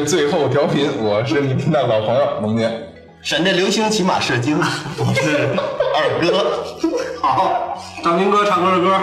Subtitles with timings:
[0.00, 2.70] 是最后调频，我是你们的老朋友蒙杰。
[3.20, 5.50] 闪电流星骑马射精，我是
[5.94, 6.64] 二哥。
[7.20, 8.98] 好，大明哥唱歌的歌。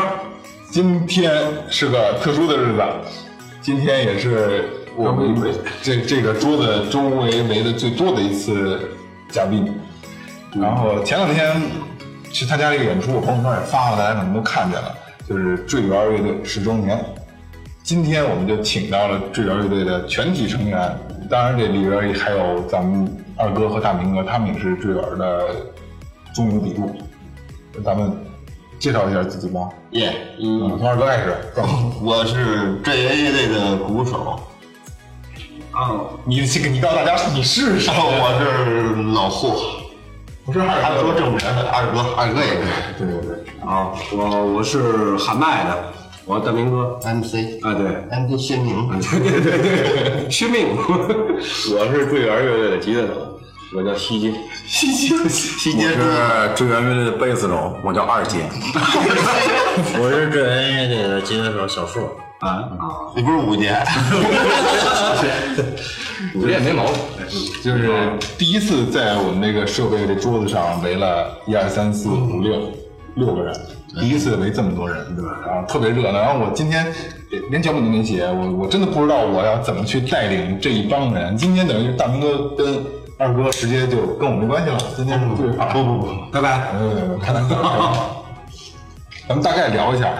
[0.71, 1.31] 今天
[1.69, 2.81] 是个特殊的日子，
[3.61, 5.35] 今天也是我们
[5.83, 8.79] 这这个桌子周围围的最多的一次
[9.31, 9.71] 嘉宾。
[10.59, 11.61] 然后前两天
[12.31, 14.91] 去参加这个演出，我朋友圈也发了，大家可能都看见了，
[15.29, 17.05] 就是坠园乐队十周年。
[17.87, 20.93] 今天我们就请到了坠园乐队的全体成员，
[21.29, 25.41] 当然这里边还有咱们二哥和大明哥，他们也是坠园的
[26.35, 26.93] 中流砥柱。
[27.85, 28.11] 咱们
[28.77, 29.69] 介绍一下自己吧。
[29.91, 31.33] 耶，嗯，从二哥开始。
[32.01, 34.37] 我是坠园乐队的鼓手。
[35.73, 37.93] 嗯，你这个你告诉大家你是谁？
[37.95, 39.61] 我是老霍，
[40.43, 42.57] 不是二哥，说正名的二哥，二哥也是
[42.97, 43.37] 对对对。
[43.65, 45.93] 啊，我我是喊麦的，
[46.27, 46.99] 我大明哥。
[47.03, 48.89] MC，啊，对，MC 薛明。
[48.99, 50.67] 对对对对，续命。
[50.77, 53.39] 我是坠园乐队的吉他手，
[53.73, 54.33] 我叫西街。
[54.67, 58.39] 西街西街我是追源乐队的贝斯手，我叫二姐。
[60.01, 62.09] 我是坠园乐队的吉他手小树。
[62.39, 62.61] 啊，
[63.15, 63.73] 你不是五节？
[66.35, 66.93] 我这也没毛病。
[67.63, 67.89] 就是
[68.37, 72.71] 第一次在我们那个设备的桌子上围了一二三四五六
[73.15, 73.53] 六个人，
[73.99, 75.31] 第一次围这么多人，对吧？
[75.45, 76.19] 然后特别热闹。
[76.19, 76.85] 然后我今天
[77.49, 81.35] 连脚本都没写，我我真的不知道我要怎么去带领这一帮人。
[81.37, 82.83] 今天等于是大明哥跟
[83.17, 85.65] 二哥直接就跟我没关系了，今天是对话。
[85.67, 86.67] 不不不，拜拜。
[86.75, 87.55] 嗯，开玩笑。
[89.27, 90.13] 咱们大概聊一下，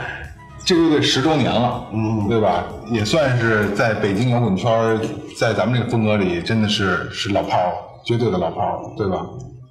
[0.66, 2.63] 这个乐队十周年了，嗯，对吧？
[2.89, 4.99] 也算是在北京摇滚圈，
[5.38, 7.73] 在咱们这个风格里，真的是是老炮儿，
[8.03, 9.25] 绝对的老炮儿，对吧？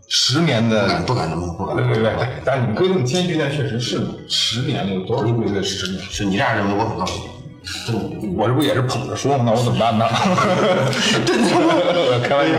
[0.09, 1.87] 十年的，不敢这么说，不敢对。
[1.87, 6.00] 对对对，但是你们可以这么谦虚，但确实是，十年了，有多少乐队十年？
[6.11, 7.22] 是你这样认为，我很高兴。
[7.84, 9.43] 真的，我这不也是捧着说吗？
[9.47, 10.06] 那我怎么办呢？
[11.27, 12.53] 真的， 开玩笑，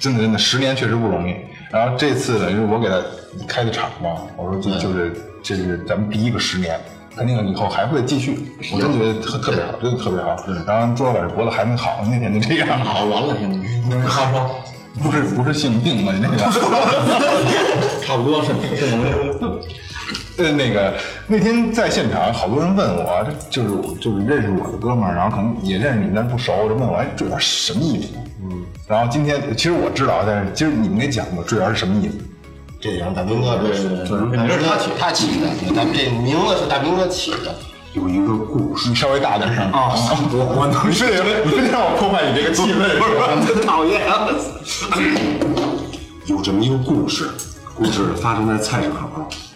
[0.00, 1.34] 真的真的，十年确实不容易。
[1.70, 3.02] 然后这次呢，因为我给他
[3.46, 6.80] 开的场嘛，我说这就是这是咱们第一个十年，
[7.14, 8.38] 肯定以后还会继续。
[8.72, 10.34] 我真觉得特特别好，真的特别好。
[10.66, 12.78] 然后朱老板脖子还没好，那天就这样。
[12.82, 13.58] 好完了，现在。
[14.08, 14.50] 他说
[15.02, 16.12] 不是不是性病吗？
[16.14, 16.36] 你那个
[18.04, 19.02] 差不多是是能
[20.36, 20.94] 呃，那个
[21.28, 23.68] 那天在现场，好多人问我，就是
[24.00, 28.08] 就是认识我的哥们儿，然后可能也认识你，但不熟，就问我，哎，坠园什么意思？
[28.42, 32.14] 嗯，然后今天其实我知道，但是其实你们给讲过坠园是什么意思？
[32.80, 34.56] 这样，大明哥这是大明哥
[34.98, 37.54] 他起的，咱们这名字是大明哥起的。
[37.94, 39.94] 有一个故事你稍微大点声啊，
[40.32, 43.38] 我我能 你非得你非得让我破坏你这个气氛，是吧？
[43.46, 44.02] 真讨厌。
[46.26, 47.30] 有这么一个故事，
[47.74, 49.08] 故事发生在菜市场，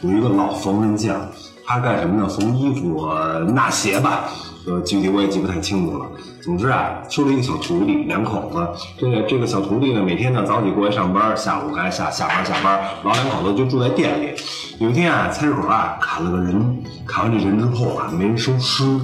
[0.02, 1.28] 有一个老缝纫匠，
[1.68, 2.26] 他干什么呢？
[2.26, 3.06] 缝衣服、
[3.48, 4.24] 纳鞋吧，
[4.66, 6.06] 呃，具体我也记不太清楚了。
[6.40, 8.66] 总之啊，收了一个小徒弟，两口子。
[8.96, 14.30] 这个这个小徒弟呢，每天呢早起过来上班，下午该下下班下班，老两口子就住在店里。
[14.78, 18.98] 有一天啊，菜市口啊砍了个人，砍完这人之后啊，没人收尸。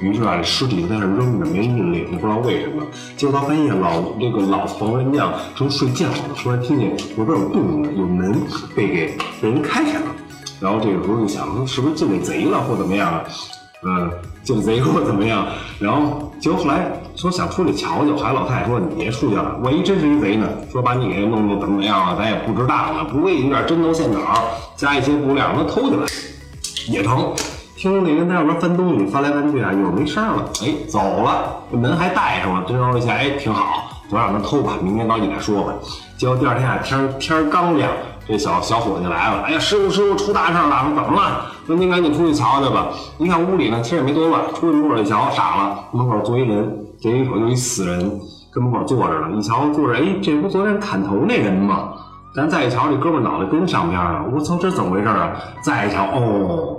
[0.00, 2.82] 于是啊，尸体就在那扔着，没人认领，不知道为什么。
[3.16, 8.34] 结果到半夜，老这个老缝纫匠正睡觉呢，突然听见左边有动静，有门
[8.74, 10.06] 被给被人开开了。
[10.60, 13.24] 然后这个时候就想说，是不是进来贼了或怎么样啊？
[13.82, 14.10] 嗯，
[14.44, 15.46] 进贼或怎么样？
[15.78, 16.86] 然后结果后来
[17.16, 20.46] 说想出去瞧瞧，还老太太说你别出去了，万一真是一贼呢？
[20.70, 23.04] 说把你给弄弄怎么怎么样了，咱也不知道呢。
[23.10, 24.20] 不会有点针头线脑，
[24.76, 26.06] 加一些布料让他偷去了，
[26.88, 27.32] 也成。
[27.78, 35.72] 听那人在外边翻东西，翻来翻去啊，一会儿没声了，哎，走了，这门还带上了，真揉一下，哎，挺好，就让他偷吧，明天早起再说吧。
[36.18, 37.90] 结果第二天啊，天天刚亮，
[38.30, 41.46] 这小小伙计来了，哎呀，师傅师傅出大事了，怎么了？
[41.66, 42.86] 说您赶紧出去瞧瞧吧。
[43.18, 48.20] 一看屋里呢，其实也没多乱，出去门口一瞧，傻了，门口坐一人，这一瞅就一死人，
[48.52, 49.30] 跟门口坐着呢。
[49.36, 51.92] 一瞧坐着，哎，这不昨天砍头那人吗？
[52.32, 55.32] 咱再一瞧，这哥们脑袋跟上边了，我操，这怎么回事啊？
[55.62, 56.76] 再一瞧，哦。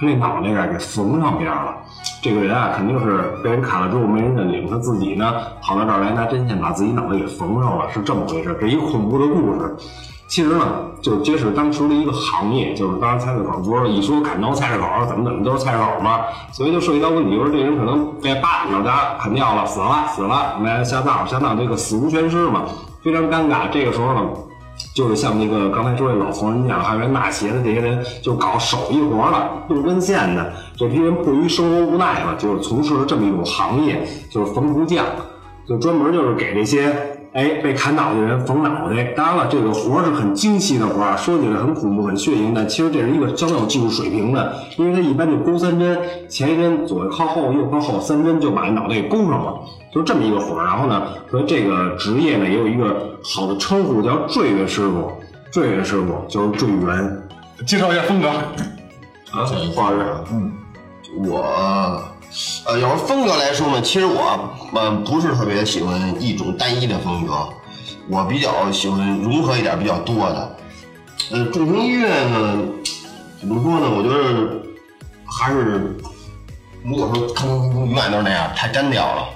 [0.00, 1.72] 他那脑袋啊给缝上边了。
[2.20, 8.56] 这个人啊，肯定是被人砍了之后没人认领，他自己呢跑到这儿来拿针线把自己脑袋给缝上了，是这么回事。
[8.60, 9.76] 这一恐怖的故事。
[10.26, 10.66] 其实呢，
[11.00, 16.20] 就是揭示当时的一个行业，就是当时菜市口不是一说砍刀菜市口怎么怎么都是菜市口嘛，
[16.52, 18.90] 所以就涉及到问题，就是这人可能被叭脑袋
[19.20, 22.62] 砍掉了，死了死了，来下葬下葬，这个死无全尸嘛，
[23.02, 23.68] 非常尴尬。
[23.70, 24.20] 这个时候呢。
[24.92, 35.06] 就是像那个刚才说的老缝纫匠，还有纳鞋的这些人，就搞手艺活的，用针线的，这批人迫于生活无奈嘛，就是从事了这么一种行业，就是缝补匠，
[35.68, 36.92] 就专门就是给这些
[37.34, 39.04] 哎被砍脑袋的人缝脑袋。
[39.16, 45.98] 当然了，这个活儿是很精细的活儿，说起来很恐怖、很血腥，但其实这是一个相当有技术水平的，因为他一般就勾三针，
[46.28, 49.54] 前一针左靠后，右靠后，三针就把脑袋给勾上了。
[49.92, 55.12] 就是这么一个活儿，然后呢，所以这个职业呢也有一个好的称呼，叫坠月师傅。
[55.50, 57.22] 坠月师傅就是坠元。
[57.66, 58.28] 介绍一下风格。
[58.28, 60.52] 啊，花儿，嗯，
[61.28, 62.00] 我，
[62.66, 67.48] 呃，要说风格来说呢，其实我，嗯，不是特别喜欢一种单一的风格，
[68.08, 70.56] 我比较喜欢融合一点比较多的。
[71.30, 72.58] 呃，重型音乐呢，
[73.38, 73.88] 怎么说呢？
[73.88, 74.60] 我觉得
[75.24, 75.96] 还是，
[76.82, 79.28] 如果说他们永远都是那样，太单调了。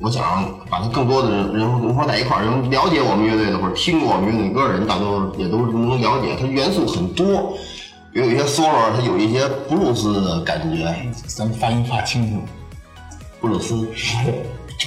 [0.00, 6.36] 我想把它更多的人人融合在一块儿，人了解我们乐队的或者听过我们乐队歌的人，大多也都能了解。
[6.38, 7.56] 它元素很多，
[8.16, 10.86] 有一些 solo，它有一些布鲁斯的感觉。
[11.26, 12.40] 咱们发音发清楚，
[13.42, 13.74] 布鲁斯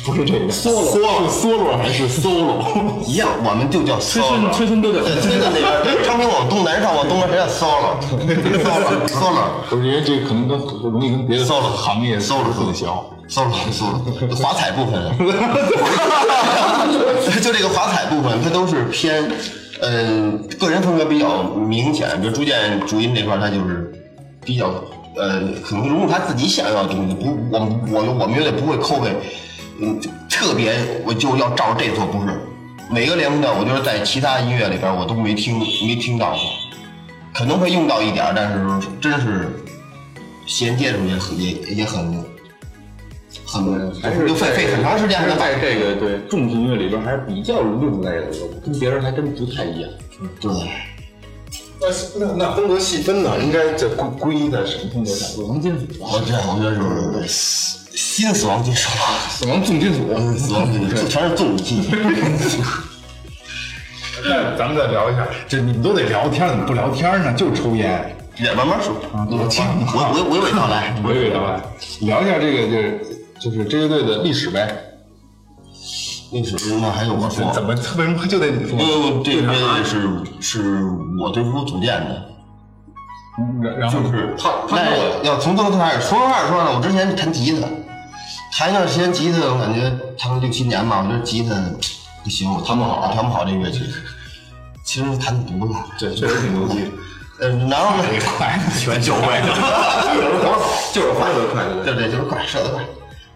[0.03, 2.59] 不是这个 solo solo 还是 solo
[3.05, 4.51] 一样，我们就叫 solo。
[4.51, 5.03] 崔森都叫。
[5.03, 9.43] 对，崔森那边，昌平往东南上往东边，谁叫 solo？solo solo。
[9.69, 10.57] 我觉得这可能跟
[10.91, 13.03] 容易跟别的 solo 行业 solo 混淆。
[13.27, 14.01] 搜了搜了，
[14.37, 14.99] 华彩部分，
[17.43, 19.31] 就这个华彩部分，它都是偏，
[19.81, 22.09] 嗯，个人风格比较明显。
[22.21, 23.91] 比如逐渐主音这块，他就是
[24.43, 24.67] 比较，
[25.15, 27.15] 呃，可能融入他自己想要的东西。
[27.15, 27.59] 不，我
[27.91, 29.15] 我我们绝对不会抠呗，
[29.81, 29.99] 嗯，
[30.29, 32.39] 特别我就要照着这做，不是。
[32.91, 36.39] 每个连调，我觉得在其他音乐里边我都没听没听到过，
[37.33, 39.47] 可能会用到一点，但是真是
[40.45, 42.23] 衔接出也很也也很。
[43.51, 48.27] 很还是就费费很长时间在这个对重型音乐里边还是比较另类的，
[48.63, 49.89] 跟别人还真不太一样。
[50.39, 50.51] 对。
[51.81, 51.87] 那
[52.19, 53.39] 那那风格细分呢？
[53.41, 55.25] 应该这归归在什么风格下？
[55.25, 55.85] 死亡金属。
[55.99, 58.89] 我这我觉得是新死亡金属，
[59.31, 59.99] 死亡重金属，
[60.37, 62.61] 死亡金属全是重金属。
[64.21, 67.33] 那咱们再聊一下，这你们都得聊天，怎么不聊天呢？
[67.33, 68.15] 就抽烟。
[68.37, 71.61] 也慢慢说，我听，我娓娓道来， 娓娓道来，
[72.01, 73.08] 聊一下这个就是
[73.39, 74.85] 就是这乐队的历史呗。
[76.31, 78.77] 历史那还有我说，怎么为什么就得你说？
[78.77, 80.07] 呃，这个乐队是
[80.39, 80.83] 是
[81.19, 82.29] 我最初组建的，
[83.79, 87.67] 然后就是他那要从头开始，从头开始说呢，我之前弹吉他，
[88.55, 91.55] 弹一段时间吉他，我感觉弹了六七年吧，我觉得吉他
[92.23, 93.81] 不行，我弹不好，弹不好这乐器。
[94.83, 96.91] 其实弹的不赖，对，确实挺牛逼。
[97.41, 98.03] 嗯，然后呢？
[98.37, 99.39] 快，全教会，
[100.93, 102.83] 就是快，就是快，对对，就是快，射得快。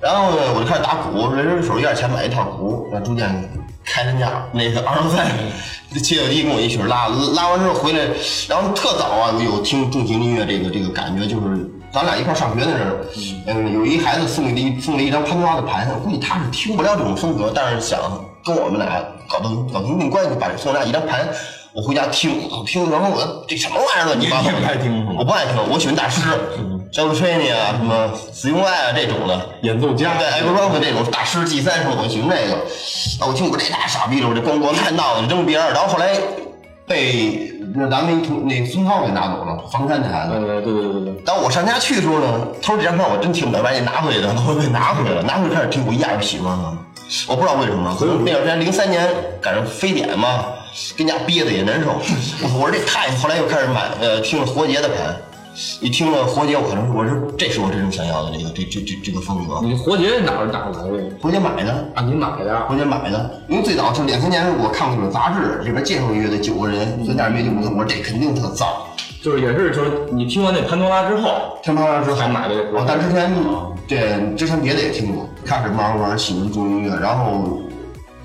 [0.04, 3.50] 然后呢，我就开始打鼓，人人手一点钱买一套鼓，那逐渐
[3.86, 5.25] 开人家那个二十三，
[6.04, 8.00] 七小一跟我一起拉，拉完之后回来，
[8.50, 12.98] 然后特早啊，有听重型音乐这个这个感觉，就是咱俩一块上学那阵儿，
[13.48, 17.98] 嗯，有一孩子送了一送了一张潘多拉的盘，我估计他是听不了这种风格，但是想
[18.44, 21.25] 跟我们俩搞成搞成一定关系，把送俩一张盘。
[21.75, 23.10] 我回家听，听然后？
[23.10, 24.50] 我这什么玩意儿乱七八糟？
[24.51, 26.22] 不爱听我不爱听，我喜欢大师，
[26.94, 32.54] 肖克吹尼啊，什么死用爱啊这种的演奏家，对，艾格邦克这种大师 G 三什么，我喜欢这个。
[33.20, 36.16] 啊，我听我这大傻逼了，我这咣咣看到了扔边儿，然后后来
[36.86, 40.34] 被那咱们同那孙涛给拿走了，房山的孩子。
[40.34, 41.14] 对对对对对。
[41.26, 46.78] 当我上家去的时候呢，他说这张票我真听不了，把你拿回来的，我给拿回来了，拿回来开始听，我一下就喜欢了。
[47.28, 49.10] 我不知道为什么，可能那段时间零三年
[49.42, 50.46] 赶上非典嘛。
[50.96, 51.90] 跟家憋的也难受，
[52.46, 53.10] 我说这太……
[53.18, 55.16] 后来又开始买，呃，听了活结的盘，
[55.81, 59.60] 一听了活结，我可能我是这是我真正想要的这个这这这这个风格。
[59.62, 61.15] 你活结哪儿哪儿来的？
[61.22, 62.60] 活结买的啊，你买的？
[62.67, 68.65] 活结买的，因为最早是两千年我看过一本杂志，里边介绍乐队九个人，分点乐队我说这肯定特燥。
[69.22, 72.55] 就是也是就是你听完那潘多拉之后，听潘多拉之后还买的。
[72.74, 73.31] 哦，但之前
[73.88, 77.60] 对之前别的也听过，开始慢慢慢慢喜欢重音乐，然后。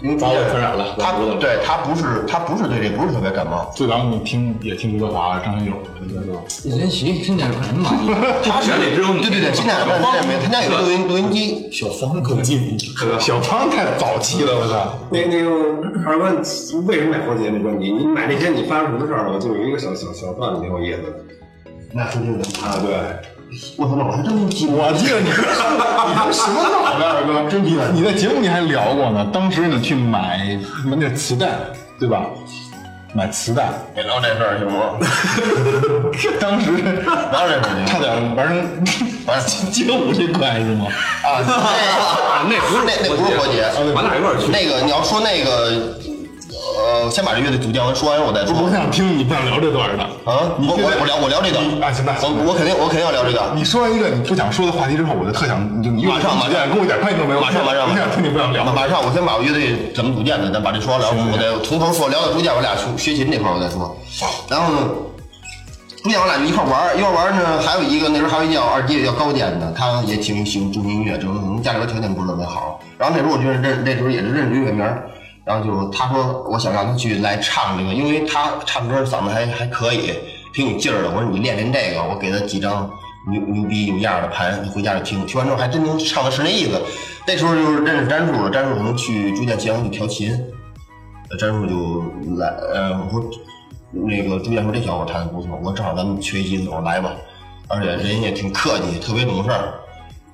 [0.00, 3.71] 因为把我传染了，他对他不是他不是对这不是特别感冒。
[3.75, 6.38] 最早你听也听刘德华、张学友的，是吧？
[6.64, 7.90] 任贤齐听点什么？
[8.45, 9.99] 他是里只有你对对对，听点什么？
[10.45, 11.69] 他家有录音录音机。
[11.73, 12.78] 小芳更近，
[13.19, 14.99] 小芳太早期了，我操！
[15.11, 15.50] 那那个
[16.07, 16.25] 二哥，
[16.87, 17.90] 为什么买活结那专辑？
[17.90, 19.38] 你买那天你发生什么事儿了？
[19.38, 21.09] 就有一个小小小段子挺有意思的。
[21.93, 22.95] 那说这个啊，对，
[23.76, 24.73] 我操，那我还真不记得。
[24.73, 27.49] 我记得你这 你这什么脑袋，二哥？
[27.50, 29.26] 真记得你在节目里还聊过呢。
[29.33, 31.49] 当时你去买什么那磁带，
[31.99, 32.26] 对吧？
[33.14, 35.00] 买磁带，别聊这事儿行吗？
[36.38, 36.73] 当时
[37.33, 39.40] 聊这事儿差点玩成玩
[39.73, 40.87] 街舞这块是吗？
[41.25, 41.40] 啊，
[42.45, 44.52] 那那不是那那不是活结，咱俩一块儿去。
[44.52, 45.97] 那个你要说那个，
[46.88, 48.57] 呃，先把这乐队组建完说完我再说。
[48.57, 53.52] 我想听你不想聊这段的啊，我我我聊我聊这个啊，行吧，我我肯定我肯定要聊这个。
[53.54, 58.64] 你说完一个你不想说的话题之后，我就特想你就马上马上跟我一点关系都没有，马上马上我想听你不想聊。
[58.73, 63.92] 马上我先把我乐队怎么组建的，咱把这说完了，我再从头说，聊到组建，我俩学学琴这块儿我再说。
[64.49, 64.88] 然后呢，
[66.00, 72.80] 组建我俩就一块玩儿，一块玩儿呢，还有一个那时候还有一叫二姐叫高健的，他也挺喜欢重音乐，就是可能家里边条件不是特别好。
[72.97, 75.04] 然后那时候我就认认那时候也是认识乐名儿，
[75.49, 80.12] 然后就是他说我想让他去来唱这个，因为他唱歌嗓子还还可以，
[80.52, 81.09] 挺有劲儿的。
[81.09, 82.90] 我说你练练这个，我给他几张
[83.33, 86.78] 牛牛逼有样的盘，你回家就听，听完之后还真能唱的是那意思。
[87.26, 90.38] 那时候就是认识詹叔了，詹叔可能去朱建祥去调琴，
[91.38, 93.25] 詹叔就来，呃，我说
[93.90, 97.12] 那个朱建说这小伙弹的不错，我说正好咱们缺一吉他手来吧，
[97.69, 99.73] 而且人也挺客气，特别懂事儿。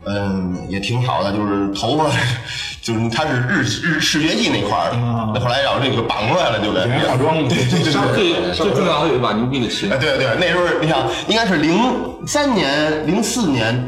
[0.06, 2.04] 嗯，也挺好的，就是头发，
[2.82, 4.96] 就是他是日日视觉系那块儿的，
[5.34, 8.52] 那后来让这个绑过来了，就给人化妆对对对对。
[8.52, 11.78] 最最重要还有一把牛逼的琴哎，，对对，那时候你想，应该是零
[12.26, 13.82] 三年、零四年，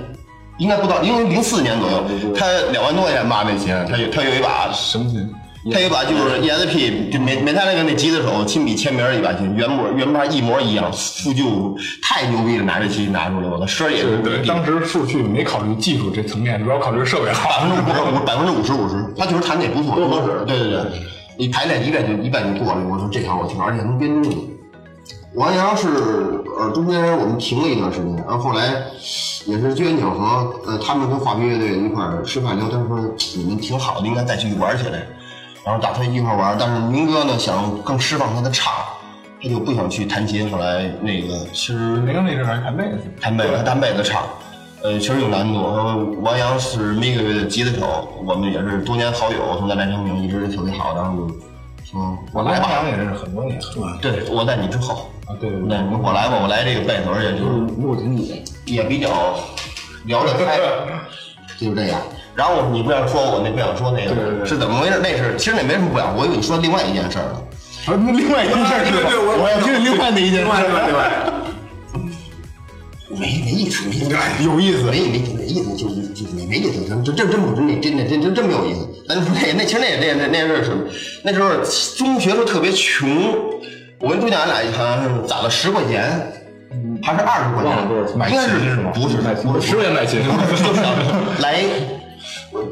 [0.59, 2.05] 应该不到，因为零四年左右，
[2.35, 5.31] 他两万多块钱吧那琴，他有他有一把，什么琴？
[5.73, 17.49] 他有一把就是 ESP，就美美泰那个那吉他手亲笔签名一把琴，原模原盘一模一样，复旧太牛逼了，拿这琴拿出来，我的声也是对，当时数据没考虑技术这层面，主要考虑设备好。
[17.51, 20.45] 百分之五十五，百分之五十五十，他确实弹的也不错，多合适。
[20.47, 20.83] 对对对，
[21.37, 22.81] 你排练一遍就一遍就过了。
[22.89, 24.31] 我说这条我听，而且能编制。
[25.35, 25.89] 王阳是
[26.59, 28.73] 呃中间我们停了一段时间，然后后来
[29.47, 32.99] 也是机缘巧合，呃他们跟画皮乐队一块儿吃饭聊天说
[33.37, 35.03] 你们挺好的，应该再继续玩起来。
[35.67, 38.73] 然后打算一块玩，但是明哥呢想更释放他的唱，
[39.43, 40.49] 他就不想去弹琴。
[40.49, 44.23] 后来那个其实明哥那阵儿还弹贝斯，弹贝斯，弹贝斯唱，
[44.85, 45.59] 呃，确实有难度。
[45.59, 51.35] 呃王阳是梅个乐的吉他手，我们也是多年好友，从咱来成名一直特别好，然后就
[51.85, 52.69] 说我来吧。
[52.71, 53.59] 王阳也认识很多年？
[54.01, 58.41] 对，我在你之后，啊，对对对，那我来吧，我来这个贝斯，而且就是录挺野。
[58.67, 59.09] 也比较
[60.05, 60.61] 聊得开，
[61.59, 62.01] 就是这样。
[62.37, 65.01] 然后你不想说我那不想说那个对对对是怎么回事？
[65.03, 67.43] 那是其实那没什么不想，我以为你说另外一件事儿呢。
[67.87, 71.33] 啊，那另外一件事儿是，我要听另外的一件事儿，
[73.09, 74.83] 没没意思，没意思，有意思。
[74.91, 78.87] 没没没意思，就是就是没没意思，真真真真不真的真的真真真没有意思。
[79.09, 80.83] 咱说那那其实那那那那是什么？
[81.23, 81.49] 那时候
[81.97, 83.09] 中学时候特别穷，
[84.01, 86.11] 我跟朱家俺俩好像是攒了十块钱，
[87.03, 87.73] 还是二十块钱
[88.19, 88.31] 钱？
[88.31, 89.17] 应该是吗不是
[89.47, 90.75] 不是十块钱买琴，就是
[91.41, 91.65] 来。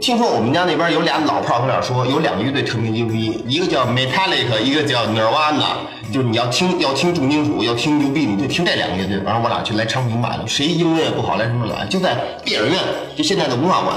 [0.01, 5.77] 听说我们家那边有俩老炮儿跟那说，有两个乐队特别牛逼，一个叫 Metallica，一个叫 Nirvana。
[6.13, 9.19] 就是你要听要听重金属，要听牛逼，你就听这两个乐队。
[9.19, 12.79] 完了，我俩去来昌平买了，谁音乐不好来什么来，就在电影院，
[13.17, 13.97] 就现在的文化馆。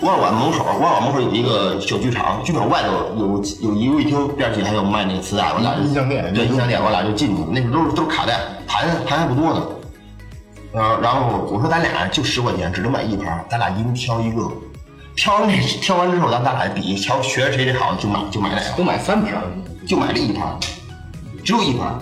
[0.00, 9.62] 文化馆门口，文化馆门口有一个小剧场，剧场外头有有一个卫厅，边儿起还有卖那个磁带，我俩就音像店对音像店，我俩就进去，那时候都是都是卡带，盘盘还不多呢。
[10.72, 14.42] 呃，然后我说咱俩就十块钱，只能买一盘，咱俩一人挑一个。
[15.16, 19.34] 挑那挑完之后，咱咱俩比，瞧学谁的好就买就买哪个，都买三盘，
[19.86, 20.58] 就买了一盘，
[21.44, 21.98] 只有一盘，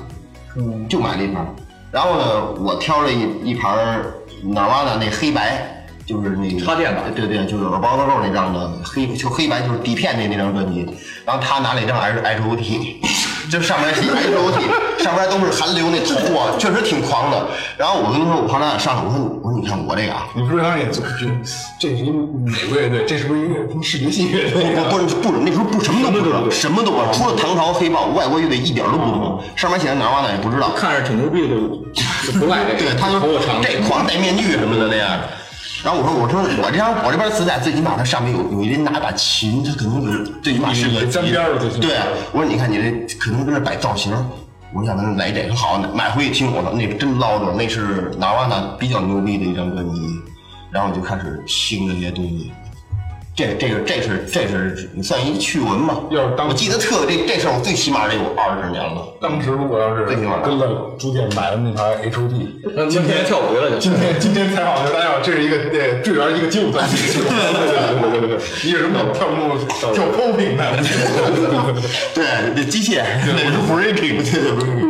[0.88, 1.47] 就买了一盘。
[1.90, 4.02] 然后呢，我挑了一一盘
[4.42, 10.88] 哪哇的那黑白，就是那个插电的对对，就是耳包子肉那张的黑，就黑白就是底片的那张专辑。
[11.26, 13.00] 然后他拿了一张 H H O T，
[13.52, 17.49] 这上面是 H O T，上面都是韩流那头啊，确实挺狂的。
[17.76, 21.28] 然后我跟他说，我旁边上手，我说我说你看我这个啊，你是不是当时也就就
[21.78, 23.04] 这是一哪个乐队？
[23.04, 24.73] 这是不是一个什么视觉系乐队？
[24.88, 29.44] 不不不，那时候不什么都不知道，什么都不知道，除了唐朝黑豹，外国乐队一点都不懂。
[29.54, 30.71] 上面写的哪儿哇的也不知道。
[30.71, 31.54] 看着挺牛逼的，
[32.25, 32.78] 就不赖这个。
[32.88, 33.21] 对，他就
[33.61, 35.21] 这狂戴面具什么的那样。
[35.85, 41.97] 然后我说我说我这张我这边磁带最起码它上面有有一人拿把琴，它可能有最起码是个沾边儿对，
[42.33, 44.15] 我说你看你这可能跟这摆造型。
[44.75, 50.01] 我想咱来这个好，买回去听，我说，那真捞着，那是哪哇那比较牛逼的一张专辑。
[50.71, 52.51] 然后我就开始听这些东西，
[53.35, 55.97] 这这个这是这是算一趣闻吧。
[56.11, 59.09] 要是当我记得特这这事儿，我最起码得有二十年了。
[59.23, 62.47] 当时如果要是最起码跟了朱建买了那台 HOD，
[62.77, 63.79] 那今天跳舞去了就。
[63.79, 69.57] 今天今天采访就大家好，这是一个呃坠园一个旧的， 对对对对对对，你是什么跳木
[69.95, 70.62] 跳 popping 的？
[72.12, 74.21] 对，那机械，那是 breaking。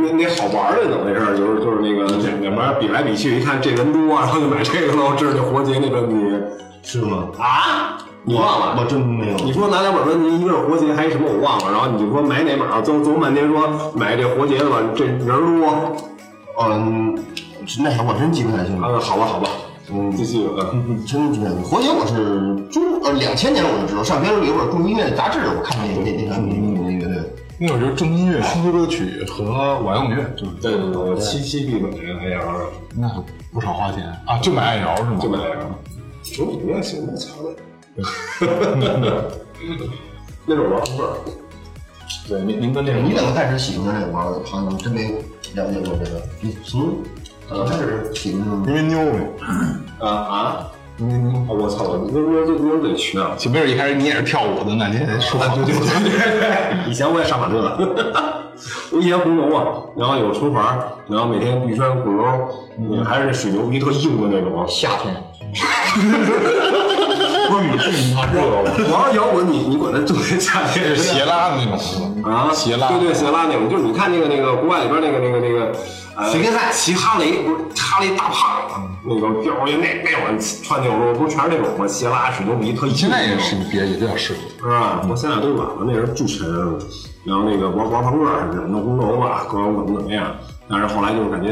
[0.02, 1.38] 那那好玩的怎么回事？
[1.38, 2.10] 就是就是那个
[2.42, 5.14] 两边比来比去，一看这人多，然后就买这个了。
[5.16, 6.40] 这是这活结那个你
[6.82, 7.28] 是吗？
[7.38, 7.98] 啊？
[8.24, 8.76] 你忘了？
[8.80, 9.36] 我真没有。
[9.38, 11.72] 你说拿两本专辑，一个是活结，还有什么我忘了。
[11.72, 15.96] 然后你就说买哪本儿，走走半天说买这活结的吧，这人多。
[16.60, 17.18] 嗯，
[17.82, 18.88] 那啥我真记不太清了。
[18.88, 19.48] 嗯，好吧好吧，
[19.92, 20.46] 嗯，继续。
[20.72, 21.62] 嗯，真记不太清。
[21.62, 27.16] 活结我是中呃两千年我就知道，上边有本中国音乐杂志，我看那那那个那那乐队。
[27.58, 32.40] 那会儿就是重音乐、轻歌曲和管用乐，就是对对对，七七 B 本爱摇，
[32.96, 33.08] 那
[33.52, 35.18] 不少花钱啊，就买爱摇是吗？
[35.20, 35.56] 就买爱摇。
[36.22, 37.50] 说你也行，我操的。
[40.46, 41.08] 那种玩不是。
[42.28, 44.40] 对，您您跟那个你怎么开始喜欢这个玩的？
[44.44, 45.14] 好像真没
[45.54, 46.22] 了解过这个。
[46.40, 46.96] 你从
[47.48, 49.18] 呃开始喜欢因为妞呗。
[50.00, 50.66] 啊啊！
[50.98, 51.84] 嗯，我操！
[51.84, 53.34] 我那那这妞得去啊！
[53.38, 55.74] 前面一开始你也是跳舞的呢，你说对对
[56.40, 56.90] 对。
[56.90, 57.78] 以前我也上马队了，
[58.92, 62.48] 我以前红牛啊，然后有春环，然后每天必穿鼓楼，
[63.04, 64.64] 还是那水牛皮特硬的那种。
[64.68, 65.14] 夏天。
[67.52, 68.72] 不是你这你妈热了！
[68.90, 72.30] 玩摇滚，你你管它正天夏天是斜拉的那种是吧？
[72.30, 75.70] 啊，斜拉，对对，斜拉那种，就是你看那个那个国外里边那个那个那个，
[76.16, 81.86] 呃，随便看骑哈雷不是哈雷大胖子，那个膘儿那那种穿那种不是全是那种吗？
[81.86, 82.94] 斜拉水牛皮特硬。
[82.94, 85.02] 现在也是别也比较适合，是吧？
[85.06, 86.48] 我现在都软了，那人巨沉，
[87.24, 90.34] 然后那个玩玩朋克什么的，弄红楼吧，各种怎么怎么样。
[90.72, 91.50] 但是后来就是感觉，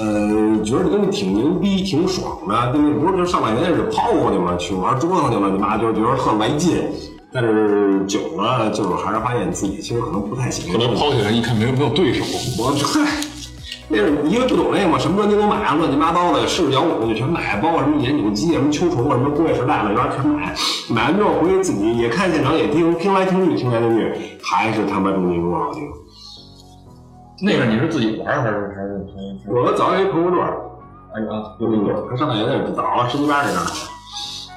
[0.00, 2.72] 呃，觉得这东西挺牛逼，挺爽的。
[2.72, 6.82] 对，不是就上半年是抛过去嘛，去玩折腾去了，你妈就是觉得特来劲。
[7.30, 10.72] 但是久了，就是还是发现自己其实可能不太行。
[10.72, 12.24] 可能抛起来一看没有没有对手，
[12.58, 13.20] 我嗨，
[13.88, 20.54] 那是因为不懂那个嘛，什么专辑都买啊，乱七八糟的，是摇滚的就全买，包括什么野扭机、什么秋虫啊、什么工业时代的，边全买。
[20.88, 25.82] 买完之后回去自己也看现场，也听，听来听去，听来听去，还是他妈中间多好听。
[27.40, 29.50] 那个你是自己玩还是还是还是？
[29.50, 30.48] 我早有一朋友段，
[31.14, 33.66] 哎呀，有那个，他上大学那早了，十七八岁那儿，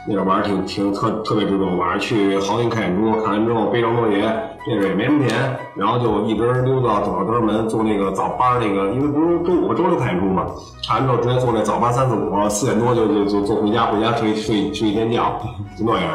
[0.07, 4.21] 那个玩儿挺挺特特别注重，晚上去豪庭看演出，看完之后背张多爷，
[4.65, 10.45] 那个也没什么钱，然后就一直溜到走到德胜门做那个早班那个，因为不是周五和周六看演出嘛，
[10.87, 15.37] 看完之后直接做那早班三四五，四点多就就就就回家，回家睡睡睡一天觉，
[15.77, 16.09] 就那样，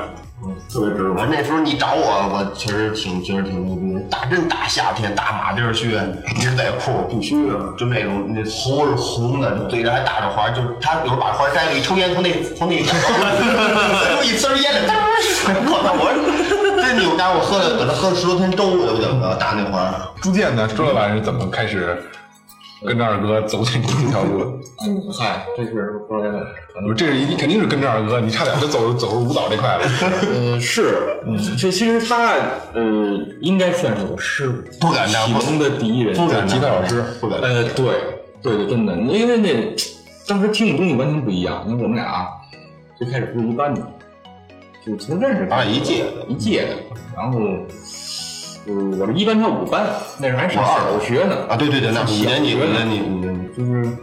[0.72, 1.10] 特别值。
[1.10, 4.00] 我那时候你找我，我确实挺觉得挺牛逼的。
[4.10, 6.00] 大真大夏天，大马丁靴，
[6.38, 12.92] 牛仔裤，必须的，就那种那头是红的，就嘴上还打着花，就是他有时候把花摘了，一抽烟从那从那随
[14.16, 14.92] 后 一丝烟的，
[15.66, 15.92] 我操！
[15.98, 17.22] 我真牛逼！
[17.22, 19.92] 我喝了搁那喝了十多天粥，我就打那花。
[20.20, 20.68] 朱建呢？
[20.68, 22.02] 周老板是怎么开始
[22.86, 24.60] 跟着二哥走进这条路？
[24.86, 26.38] 嗯，嗨，这是不知道
[26.74, 29.84] 可能这是一肯定是跟着二哥，你差点就走走入舞蹈这块了。
[30.34, 32.34] 呃，是，嗯，这其实他，
[32.74, 32.82] 呃，
[33.40, 37.86] 应该算是我师傅，不敢当启蒙的第一人，不敢当吉他老师，不敢呃，对，
[38.42, 39.74] 对对，真的，因为那
[40.26, 42.28] 当时听的东西完全不一样，因为我们俩
[42.98, 43.80] 最开始不是一班的，
[44.84, 46.76] 就从认识啊一届的一届的，
[47.16, 47.40] 然后，
[48.66, 49.86] 呃，我是一班，他五班，
[50.18, 53.56] 那时候还上小学呢，啊，对对对，那五年级，五小学呢年级，五年级。
[53.56, 53.96] 就是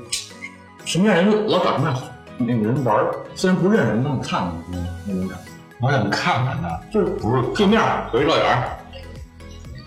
[0.85, 2.01] 什么样人老找什么样
[2.37, 8.69] 那个人玩儿，虽然不认识，但看看那那种感觉，我想看看他，就是不是对面儿有一照眼儿，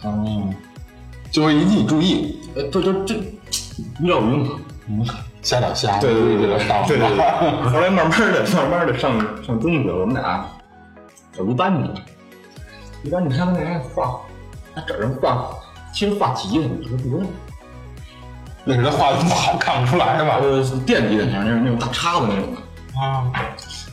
[0.04, 0.54] 嗯，
[1.30, 3.14] 就会引起注意，呃，对对这
[3.98, 4.48] 比较有用。
[4.86, 5.06] 嗯，
[5.40, 7.70] 瞎打瞎，对对对对，对对对。
[7.70, 10.46] 后来慢慢的、慢慢的上上中学，我们俩
[11.38, 11.94] 有一班的，
[13.02, 14.20] 一班你看他那人画，
[14.74, 15.54] 他找人画，
[15.92, 17.24] 其实画急了，你说不用。
[18.64, 20.38] 那是他画的不好，看不出来吧？
[20.40, 22.60] 呃，垫底的那种那种大叉子那种的。
[23.00, 23.30] 啊，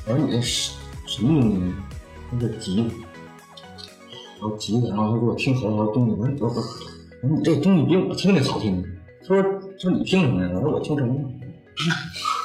[0.05, 0.73] 我说你这什
[1.05, 1.73] 什么东西呢？
[2.31, 2.89] 他说吉他，
[4.39, 6.61] 然后吉他，然后他给我听好多好多东西，我说我说
[7.21, 8.81] 我说你这东西比我听的好听。
[9.21, 10.49] 他说他说你听什么呀？
[10.55, 11.13] 我说我听什么？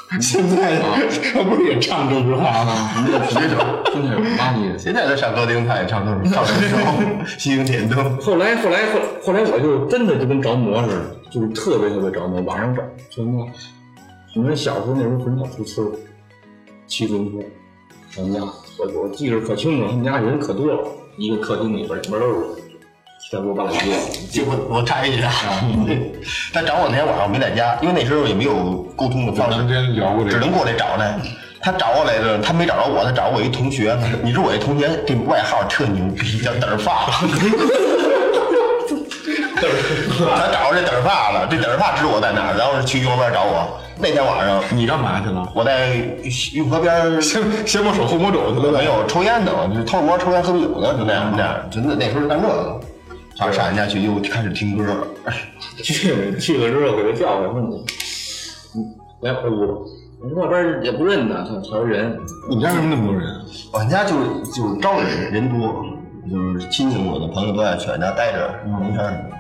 [0.23, 3.05] 现在他不是也唱这句话吗？
[3.05, 4.79] 你这学者听起来有妈的。
[4.79, 6.77] 现在他上歌厅，他也唱这唱这首
[7.38, 7.99] 《星星点灯》。
[8.23, 13.45] 后来后来后后来我就真的就跟着魔似的，就是特别特别着魔，晚上找就那，
[14.35, 15.88] 你们小时候那时候很少出村，
[16.87, 17.45] 骑自行车，
[18.14, 20.79] 他们家我我记得可清楚了，他们家人可多了，
[21.19, 22.35] 一个客厅里边里边都是
[23.29, 23.79] 七大锅八大街，
[24.31, 25.33] 结果我插一句啊，
[26.55, 29.59] 他找我那天晚上我没在家，因为那时候也没有沟通的方式，
[30.31, 31.12] 只能过来找他。
[31.61, 33.99] 他找我来着，他没找着我，他找我一同学。
[34.01, 37.11] 你说：“你知道我一同学这外号特牛逼，叫嘚儿发。
[39.59, 43.67] ”他找着这嘚儿发了，这嘚儿发知道我在哪儿，然后去运河边找我。
[43.99, 45.51] 那天晚上你干嘛去了？
[45.53, 45.97] 我在
[46.55, 48.79] 运河边儿先先摸手后摸肘去了呗。
[48.79, 52.81] 没有抽烟呢，就是偷着摸抽烟喝啤酒呢，就那样那样，真的那时候干这个。
[53.37, 55.07] 上上人家去又开始听歌，
[55.83, 57.85] 去去了之后给他叫回来，问你，
[58.75, 59.75] 你来回屋了。
[60.18, 62.18] 我说那边也不认得，他他说人，
[62.49, 63.29] 你们家为什么那么多人？
[63.72, 65.85] 我们家就是就是招人人多，
[66.31, 69.31] 就是亲戚我的朋友都爱去俺家待着，没事儿。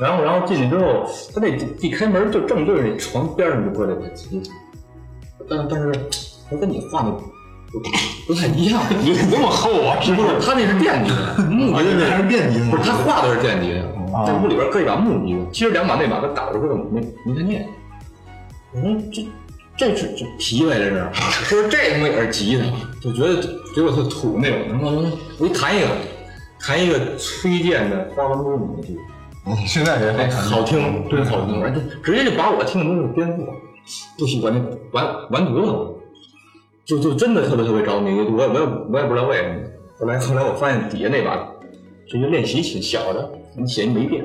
[0.00, 1.48] 然后然后进去之后，他那
[1.80, 4.50] 一开门就正对着那床边上就搁这个吉他，
[5.48, 5.92] 但但是
[6.50, 7.12] 他跟你画的
[7.74, 10.00] 不不太一样，你怎么那么厚啊？
[10.00, 10.28] 是不是？
[10.40, 13.74] 他那是电吉他，木吉他还是电吉他不是他画的是电吉
[14.12, 17.66] 他，这屋里边搁一把木吉他，其实两把那把他倒着说没没看见。
[18.72, 19.26] 我说这
[19.76, 21.10] 这是这皮呗，这是，
[21.44, 22.64] 说这他妈也是吉他，
[23.00, 23.42] 就觉得
[23.74, 24.58] 觉得特土那种。
[24.68, 25.04] 然后
[25.38, 25.88] 我一弹一个，
[26.60, 28.96] 弹一个崔健的《花花公子》剧。
[29.66, 33.52] 现在也还，好听，真好听，而且直接就把我听的东西颠覆了，
[34.16, 34.60] 不喜欢那
[34.92, 35.93] 完完犊子，
[36.84, 39.60] 就就真的特别特别着迷，我我也我也不知道为什么。
[39.98, 41.36] 后来后来我发现底下那把
[42.06, 44.24] 是一个练习琴，小的，你写一没电，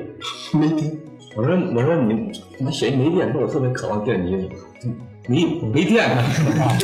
[0.52, 0.92] 没电。
[1.36, 4.48] 我说我说你他妈写一没电，说我特别渴望电吉
[4.82, 4.88] 他，
[5.28, 6.22] 没没电呢。
[6.60, 6.76] 啊，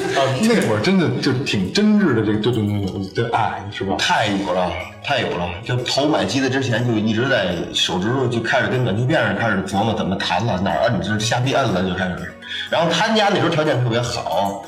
[0.43, 2.67] 那会儿真的就挺真挚的，这个这种
[3.15, 3.97] 的爱是吧？
[3.99, 4.71] 太有了，
[5.05, 5.51] 太有了！
[5.65, 12.33] 就头买机子之前就一直在手指头就开始跟暖气片上开始琢磨怎么弹了，哪儿摁就瞎逼摁了就开始。
[12.71, 14.65] 然后他家那时候条件特别好，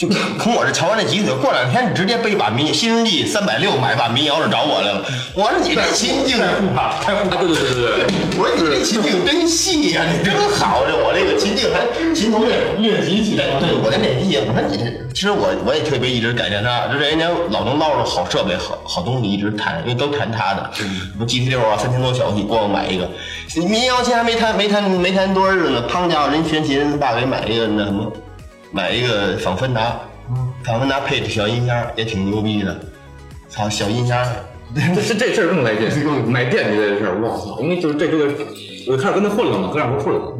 [0.00, 0.08] 就
[0.38, 5.04] 从我这瞧完那吉他，过两天你直接背把民新世纪三百六买把民谣就找我来了。
[5.34, 6.40] 我说你这琴颈，
[6.74, 11.84] 啊，对对对对对，我说你这琴颈真细呀、你真好，这我这个琴颈还
[12.14, 20.82] 琴头练练习起来，对我这练习，我说你这，其实我我也特别一直感谢他，这人家老能捞着好设备、好好东西一直弹，因为都弹他的，什
[21.18, 23.06] 么 GT 六啊，三千多小气，给我买一个，
[23.68, 28.10] 民谣琴还没弹没弹没弹多少日子呢，胖家伙人学琴，爸给买一个那什么，
[28.72, 30.00] 买一个仿芬达，
[30.64, 32.80] 仿芬达配的小音箱也挺牛逼的，
[33.48, 34.24] 操小音箱。
[34.94, 35.88] 这这这事儿更来劲，
[36.30, 37.60] 买电吉他这事儿，我操！
[37.60, 38.32] 因为就是这这个，
[38.86, 40.32] 我开始跟他混了嘛，跟二胡混了，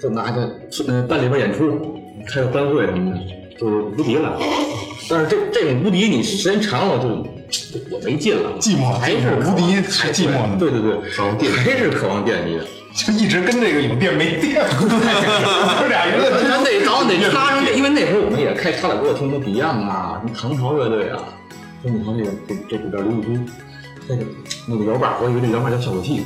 [0.00, 0.48] 就拿个
[0.86, 3.18] 呃班里边演出，开个班会什么的，
[3.58, 4.38] 就是无敌了。
[5.10, 7.08] 但是这这种无敌，你时间长了就
[7.80, 12.64] 就也没劲了，寂寞还是无敌还寂寞呢对对对，还是渴望电吉他。
[12.94, 14.62] 就一直跟这个有电没电，
[15.80, 21.18] 这俩人咱得早晚得插上这，因为那时候我们也开插点歌，听什么 Beyond 啊，什么唐朝乐队啊，
[21.82, 23.48] 就你看这个这这里边刘宇君，
[24.08, 24.24] 那个
[24.66, 26.22] 那个摇把，我以为这摇把叫效果器，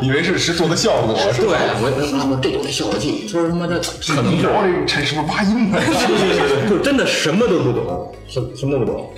[0.00, 1.58] 以为是是做的效果，是 对，吧？
[1.80, 5.78] 我我他妈这就是效果器，说他妈的可能是然后这个这是不是挖音呢？
[6.68, 9.12] 就真的什么都不懂，什什么都不懂。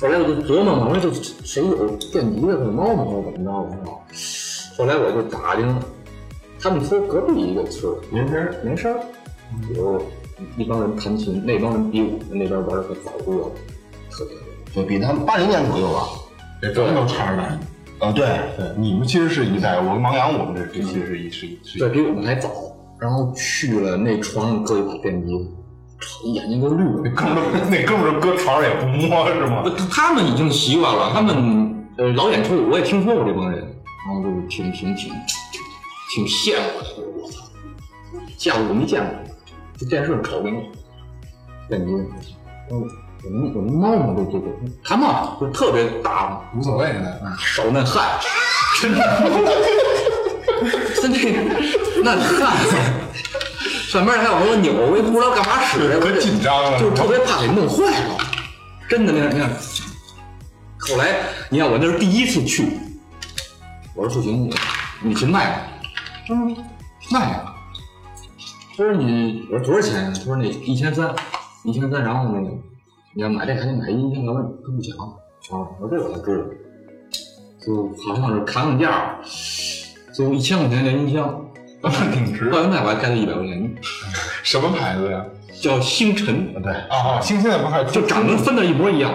[0.00, 1.12] 后来我就琢磨嘛，我说就
[1.44, 4.00] 谁有电吉他可猫嘛，或者怎么着，我操！
[4.76, 5.74] 后来我就打听，
[6.60, 8.96] 他们村隔壁一个村名声名声
[9.74, 10.02] 有
[10.56, 13.46] 一帮人弹琴，那帮人比我们那边玩的可早多了，
[14.10, 14.36] 特别
[14.74, 16.08] 就比他们八零年左右吧。
[16.62, 17.60] 这真都差着呢。
[17.98, 18.26] 啊，对，
[18.76, 22.50] 你们其实是一代，我跟王阳我们这这其实是一是一是对比我们还早。
[22.98, 25.32] 然后去了那床上搁一把电吉
[25.98, 27.00] 他，操眼睛都绿了。
[27.02, 29.64] 那哥们儿那哥们儿搁床上也不摸是吗？
[29.90, 33.69] 他们已经习惯了，他们呃老演出，我也听说过这帮人，
[34.06, 35.12] 然后就是挺挺挺
[36.14, 37.42] 挺羡慕的，就是我操，
[38.36, 39.14] 见过我没见过，
[39.78, 40.56] 就电视上瞅那个
[41.68, 42.82] 电吉他，嗯，
[43.22, 44.46] 我们我们猫嘛这这个
[44.82, 47.22] 他嘛就特别大，无所谓的。
[47.38, 48.18] 手那汗，
[48.80, 48.98] 真的，
[51.00, 51.18] 真的
[52.02, 52.56] 那汗，
[53.88, 58.16] 上面还有个钮，我也不知道干嘛使的，我紧张了就是特别怕给弄坏了，
[58.88, 59.50] 真的那样那样。
[60.78, 61.14] 后来
[61.50, 62.66] 你看我那是第一次去，
[63.94, 64.54] 我说不行，你
[65.02, 65.62] 你去卖吧，
[66.30, 66.56] 嗯，
[67.10, 67.44] 卖呀。
[68.76, 71.14] 他说你，我说多少钱呀、他说那一千三，
[71.64, 72.48] 一千三，然后那个
[73.14, 74.96] 你要买这还得买一千多，他不讲。
[74.98, 76.44] 啊，我说这我才知道，
[77.66, 79.18] 就好像是砍砍价，
[80.14, 81.44] 就一千块钱连音箱，
[81.82, 82.48] 那挺值。
[82.50, 83.74] 到现在我还开了一百块钱，
[84.42, 85.24] 什么牌子呀？
[85.60, 89.12] 叫星辰，对，啊，星现在不还就长得分的一模一样，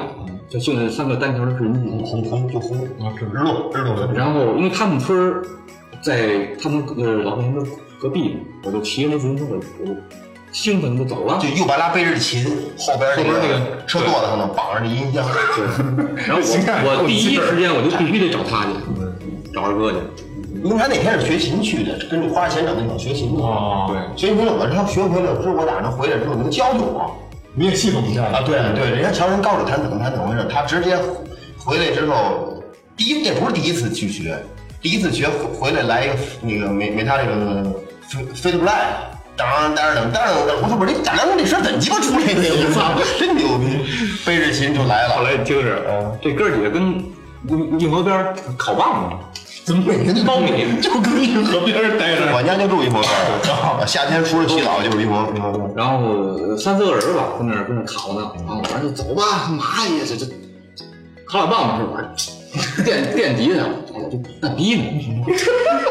[0.50, 2.04] 就就那三个单条的制音器。
[2.06, 4.14] 红红就红，啊，知知道知道的。
[4.14, 5.44] 然后因为他们村儿
[6.02, 7.66] 在他们呃老百姓的
[8.00, 9.96] 隔壁，我就骑着那自行车，我我就
[10.52, 11.50] 兴奋的走了就。
[11.50, 12.46] 右半拉背着琴，
[12.78, 15.26] 后边那后边那个个车座子上头绑着那音箱。
[15.26, 18.70] 对然后我我第一时间我就必须得找他去，
[19.54, 19.98] 找二哥去。
[20.64, 23.44] 因为他那天是学琴去的，跟着花钱找那场学琴的。
[23.44, 27.16] 哦对，学琴我他学回来，之后我打那回来之后，能教教我。
[27.56, 30.98] 你也系统一下啊，对对，人家乔人告诉他怎么弹怎么回事，他直接
[31.58, 32.62] 回来之后，
[32.98, 34.38] 第一这不是第一次去学，
[34.82, 37.64] 第一次学回来来一个那个没没他那个
[38.10, 38.88] 飞飞得不赖。
[39.38, 40.34] 当当当当当！
[40.64, 42.42] 我说不是你当当这声怎么鸡巴出来的？
[42.56, 43.84] 我操，真牛逼！
[44.26, 45.16] 背着琴就来了。
[45.18, 47.04] 后来你听着，这哥几个跟
[47.50, 52.32] 运运河边儿烤棒子，怎么每天就苞米就跟运河边儿待着？
[52.36, 55.40] 我家就住一河边儿，夏天除了洗澡就是一河一。
[55.76, 59.64] 然后三四个人吧，跟那儿跟那儿烤呢，然后我说就走吧，干嘛
[59.98, 60.06] 呀？
[60.06, 60.28] 这这
[61.26, 62.86] 烤俩棒子是吧？
[62.86, 64.84] 电电吉他，我就那逼呢？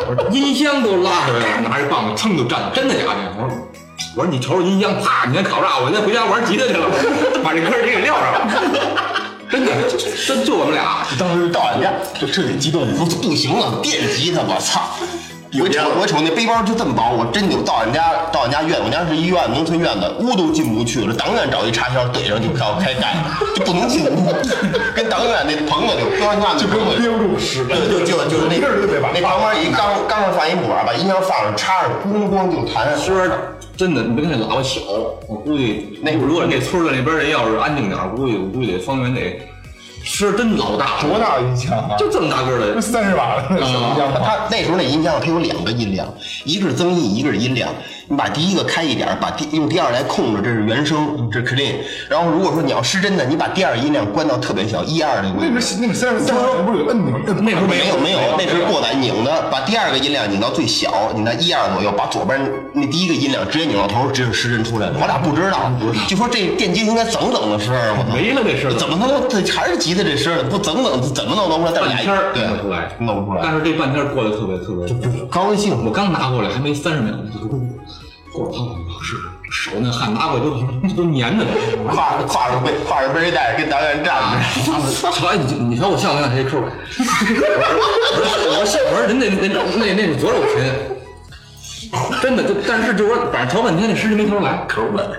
[0.07, 3.35] 我说音箱都拉出来了，拿着棒子噌就站了，真的假的？
[3.37, 3.59] 我说
[4.17, 6.87] 我说你瞅瞅音箱，啪，你先烤炸，我先回家玩吉他去了，
[7.43, 9.14] 把这歌儿给撂上了。
[9.55, 9.71] 真的，
[10.27, 14.83] 真就我们俩，当时到俺家就彻底激动我说不行了，电吉他，我操！
[15.63, 23.15] 我瞅我瞅那背包就这么薄，我真就到俺家到俺家院，我家是医院农村院子，屋都进不去了，当院找一插销怼上就开开盖，
[23.55, 24.35] 就不能进屋，
[24.93, 27.63] 跟当院那棚子就边上就跟我憋不住使
[29.13, 32.97] 那旁边一刚刚上放一木板，把音箱放上，插上，咣咣就弹。
[32.97, 34.81] 声儿真的，你别看那喇叭小，
[35.29, 39.41] 我估计那如果那村儿的那边人要是安静点儿，估计我估计得方圆得
[40.05, 41.97] 声真老大，多大音箱啊？
[41.99, 44.21] 就这么大个儿的，三十瓦的小音箱吧。
[44.25, 46.07] 它那时候那音箱它有两个音量，
[46.45, 47.69] 一个是增益，一个是音量。
[48.07, 51.77] 你把第一个开一点，把第用第二来控制，这是原声，这是 clean。
[52.09, 55.53] 然后如果说你要失真的，你把第二音量关到特别小，一二的位置。
[55.53, 57.17] 那个那个三十三十不是有摁钮？
[57.27, 62.39] 摁那时候没有没有，那是过载拧的，把第二个音量拧到最小，拧到一二左右，把左边
[62.75, 64.99] 那第一个音量直接拧到头，直接失真出来了。
[65.01, 65.73] 我俩不知道，
[66.07, 70.43] 就说这电机应该整整的声儿，我操，没了这声儿怎么能这还是吉他这声儿？
[70.45, 71.81] 不整整怎么能弄出来？
[71.81, 73.41] 半天对弄不出来，弄不出来。
[73.43, 77.15] 但是这半天过得特别特别高兴，我刚拿过来还没三十秒，
[78.37, 79.17] 我操，是
[79.51, 80.51] 手那汗拿过来都
[80.97, 81.51] 都粘着呢。
[81.89, 84.41] 挎着挎着背挎着背带跟导演站着。
[85.13, 86.73] 瞧你你瞧我像不像这扣儿？
[86.99, 89.47] 我说像，我说人那那
[89.79, 90.75] 那那是多少钱？
[92.21, 95.17] 真的，就但是就说反正调半天那时间没调出来，可是我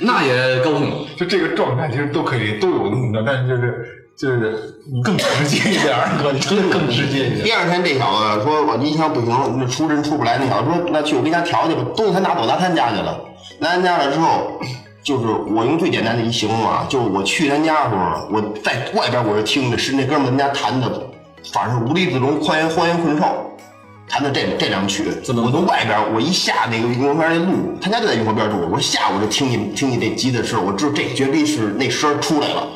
[0.00, 1.06] 那也高兴。
[1.16, 7.44] 就这个状态其实都可以都有那么着，但是就是就是更直接一点儿，哥，真的更直接一点。
[7.44, 10.38] 第二天这小子说我音箱不行，那出真出不来。
[10.38, 13.18] 那小子说那去我跟他调去吧，东西他拿走拿他家去了。
[13.58, 14.60] 拿他家了之后，
[15.02, 21.02] 就是我用最简单的一形容啊，就是我去他家的时候，我在外边我是听的是那哥们儿他们家弹的，
[21.52, 23.48] 反正是无地自容、荒原荒原困兽。
[24.08, 32.68] 弹的这这两曲，我从外边，我一下那个运河边那路，他家就在运河边住，我下午就听你听你这吉他声，我知道这绝逼是那声出来了。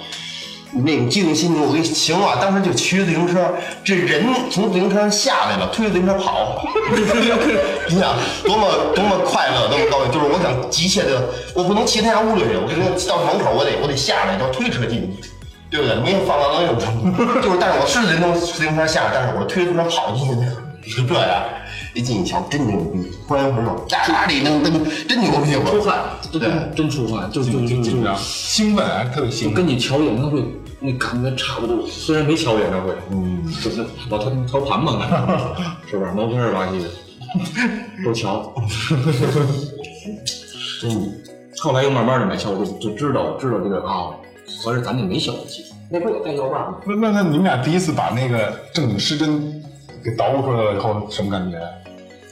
[0.72, 3.48] 那种激动心情，我跟你形容啊，当时就骑着自行车，
[3.84, 6.60] 这人从自行车上下来了，推着自行车跑，
[7.88, 15.30] 你想多么多么快乐，多么高兴，就是我想急切的，我不能骑他家屋里去，我肯定到门口我得我得下来，要推车进去，
[15.70, 15.96] 对不对？
[16.02, 20.46] 没有放到那种程度，就是但是我是人从自行车下来，但是我推着自行车跑进去的，
[20.96, 21.42] 就这样。
[21.96, 23.10] 一进一瞧，真牛逼！
[23.26, 25.56] 欢迎朋友，家里噔噔，真牛逼！
[25.56, 25.98] 我出汗，
[26.30, 26.42] 对
[26.76, 29.54] 真出汗，就就就就兴奋啊，特别兴奋。
[29.54, 30.44] 跟你瞧演唱会
[30.78, 35.00] 那感觉差不多，虽然没瞧演唱会，嗯， 就是老调调盘嘛，
[35.90, 36.12] 是不是？
[36.12, 36.90] 毛片儿吧唧的，
[38.04, 38.52] 都瞧。
[40.82, 41.22] 真，
[41.60, 44.10] 后来又慢慢的买票，就就知道知道这个啊，
[44.62, 46.76] 合着咱这没小气，那不有带腰把吗？
[46.84, 49.40] 那那那你们俩第一次把那个正经失真
[50.04, 51.56] 给捣鼓出来了以后，什么感觉？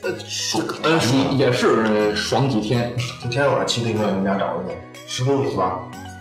[0.05, 2.93] 呃，也是爽几天。
[3.23, 4.75] 昨天晚上骑自行车人家找的去，
[5.07, 5.79] 十公里是吧？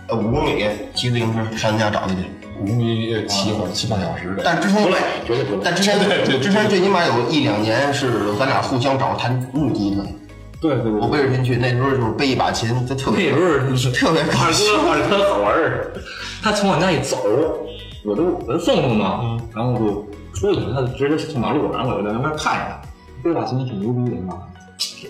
[0.08, 2.22] 呃，五公里骑自行车上人家找的去。
[2.62, 4.42] 五公里骑一会儿，七八小时的。
[4.46, 5.62] 但之前不累，绝对不累。
[5.64, 6.00] 但之前
[6.40, 10.04] 之前最起码有一两年是咱俩互相找弹木吉他。
[10.62, 14.66] 对对对，我背着琴去，那时候就是背一把琴，他特别那时候是特别高二兴。
[14.78, 15.92] 哥二哥好玩儿，
[16.42, 17.18] 他从我家一走，
[18.06, 22.80] 我都我就送送嘛，然后就出去，他就直接从马路，然后我就在那边看着他，
[23.24, 24.44] 这把琴挺牛逼的嘛，
[24.78, 25.10] 琴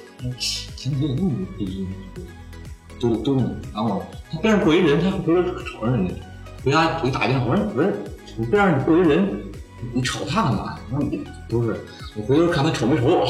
[0.76, 1.88] 琴那么牛逼，
[3.00, 3.36] 就就
[3.74, 6.14] 然后他边上过一人，他回头瞅着人家，
[6.64, 7.92] 回家我打电话，我说我说
[8.38, 9.28] 你边上过一人，
[9.94, 10.78] 你瞅他干嘛？
[10.92, 11.84] 我说你不是，
[12.16, 13.26] 我回头看他瞅没瞅我。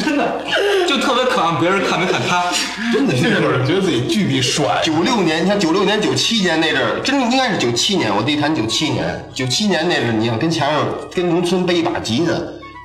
[0.00, 0.44] 真的，
[0.92, 2.44] 就特别渴望别人看没看他，
[2.92, 4.82] 真的是那会儿觉得自己巨逼帅。
[4.84, 9.02] 九六年，你看九六年、九七年那阵儿，真的应该是九七年，我弟弹九七年，
[9.32, 12.32] 九七年那阵儿，你想跟墙上跟农村背一把吉他，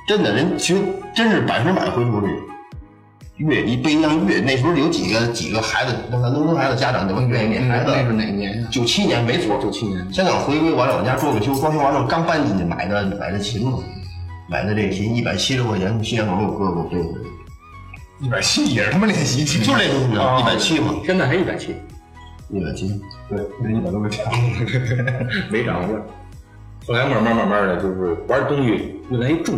[0.06, 0.80] 真的人其实
[1.14, 2.28] 真是百分之百回头率。
[3.36, 7.22] 乐一背一样乐，那时候有几个几个孩子，那个农村孩子家长对吧？
[7.28, 7.92] 愿意给孩子。
[7.94, 8.68] 那是哪年呀？
[8.72, 10.14] 九七年没错，九七年。
[10.14, 13.78] 香港回归完了，我家装个修，装修完了刚搬进去，买的买的琴嘛，
[14.48, 17.22] 买的这琴一百七十块钱，西安我有哥哥对对对，
[18.20, 21.76] 一百七也是他妈练习琴，就这东西啊一百七嘛，现在还一百七，
[22.50, 22.88] 一百七。
[23.28, 24.24] 对，那一百多块钱。
[25.50, 25.96] 没涨过。
[26.86, 29.56] 后来慢慢慢慢的，就是玩东西越来越重，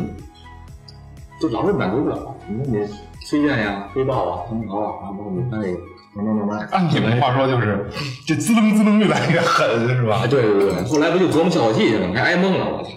[1.41, 2.37] 就老是满足不了。
[2.49, 2.87] 你说你
[3.27, 5.79] 崔健呀、飞豹啊、唐朝啊，包括你看那个
[6.15, 6.69] 慢慢慢慢。
[6.73, 7.89] 按你们话说，就是
[8.27, 10.27] 这滋楞滋楞越来越狠，是吧啊，？
[10.29, 12.91] 对对对，后来不就琢磨效果器去了，还挨蒙了，我操！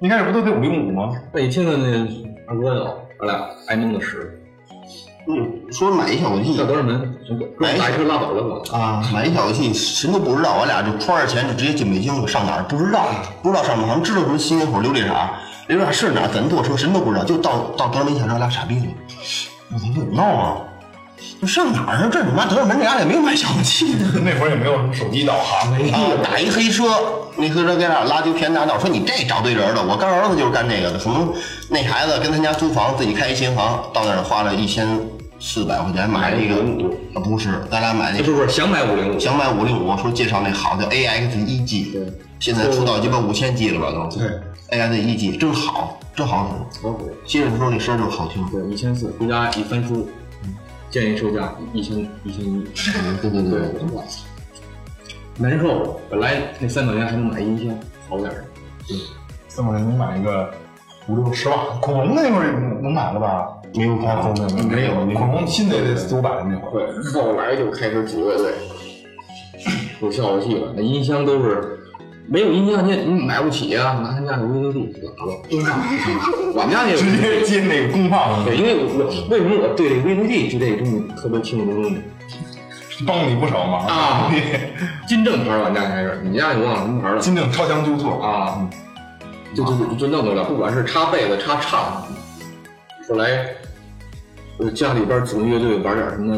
[0.00, 1.12] 一开始不都得五零五吗？
[1.32, 2.84] 那你听听那二哥有，
[3.20, 4.41] 咱俩挨蒙的使，
[5.28, 7.14] 嗯，说买一效果器上多少门，
[7.58, 8.76] 买一车拉倒了我。
[8.76, 13.06] 啊，买一小游戏什么都不知道，我俩就揣着钱就直接进北京了，上哪儿不知道，
[13.42, 15.30] 不知道上哪儿，好像知道什么新街口琉璃厂，
[15.68, 18.86] 琉璃厂是哪儿，怎么坐车，什么都不知道，就到到德胜门下车，俩傻逼了。
[19.72, 20.56] 我操，怎么闹啊？
[21.40, 22.08] 就上哪儿啊？
[22.10, 24.04] 这你妈德胜门这家也没有卖效果器的。
[24.24, 26.84] 那会儿也没有什么手机导航，啊，打一黑车，
[27.36, 29.84] 那黑车给俩拉丢偏大道，说你这找对人了。
[29.84, 31.32] 我干儿子就是干这个的，什么
[31.68, 34.86] 那孩子跟他家租房，自己开一琴行，到那儿花了一千
[35.40, 36.54] 四百块钱买了一个，
[37.14, 42.02] 啊不是，咱俩买那个不是想买五零五，想买五零五，说介绍那好叫 AX 一 G，对，
[42.38, 44.28] 现在出到鸡巴五千 G 了吧都，对
[44.78, 46.78] ，AX 一 G 真好，真好使。
[47.26, 50.08] 接着说那声儿就好听，对，一千四，回家一翻书，
[50.92, 52.62] 建议售价一千一千一。
[53.22, 53.60] 对对对，
[55.38, 55.98] 难受。
[56.10, 57.74] 本来那三百元还能买音箱，
[58.08, 58.44] 好点儿。
[59.48, 60.52] 这么能买一个
[61.08, 62.52] 五六十万，恐龙那会儿
[62.82, 63.48] 能买了吧？
[63.74, 66.92] 没有啊，恐龙没有，恐龙新的也得四五百那会儿。
[66.92, 68.52] 对，后来就开始组乐队，
[70.02, 71.78] 有效果器了，那音箱都是。
[72.26, 74.00] 没有音箱，你你买不起啊！
[74.02, 74.88] 拿他家的 VCD，
[76.54, 81.96] 我们家那直接接那个功放，对，因为我为什么我对这个 VCD 就这个东西特别情有独钟？
[83.06, 84.32] 帮你不少忙啊！
[85.08, 87.18] 金正牌玩家还是你家有忘了什么牌了？
[87.18, 88.68] 金正超强纠错啊！
[89.54, 92.06] 就就就就弄得了，不管是插被子、插唱，
[93.08, 93.46] 后来
[94.56, 96.36] 我家里边组乐队玩点什么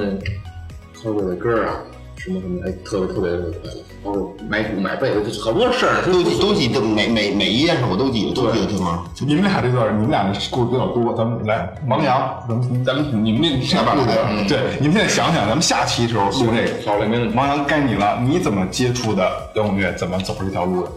[0.96, 1.76] cover 的歌啊，
[2.24, 3.76] 什么什么，哎，特别特别的快乐。
[4.02, 9.04] 包括买鼓、买贝斯，好多事儿都记都记得，每每每一件事我都记得，都记得对吗？
[9.20, 17.36] 你们俩这段，你们俩的故事比较多，咱们来王阳，咱们咱们你们那下半来，对，你们现在想想，咱们下期时候录这个，好嘞，没问题。
[17.36, 19.22] 王阳该你了，你怎么接触的
[19.54, 19.92] 摇滚乐？
[19.92, 20.90] 怎么走这条路的？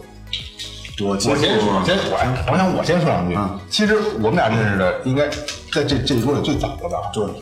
[1.00, 3.36] 我我先说，我先说，哎，王阳，我先说两句。
[3.68, 5.28] 其实我们俩认识的，应该
[5.72, 6.96] 在这这一桌里最早的吧？
[7.12, 7.32] 就是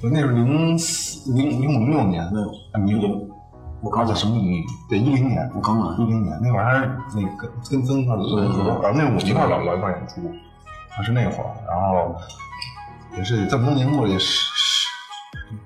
[0.00, 3.30] 那是零四零零五零六年，没有啊，零零。
[3.82, 10.20] 我告诉什么一对一零年，我刚来一零年那会儿还是那个跟曾一块儿做演出，然后那我们一块儿老老一块儿演出，
[10.90, 12.14] 还是那会儿，然后
[13.16, 14.46] 也是这么多年过了也是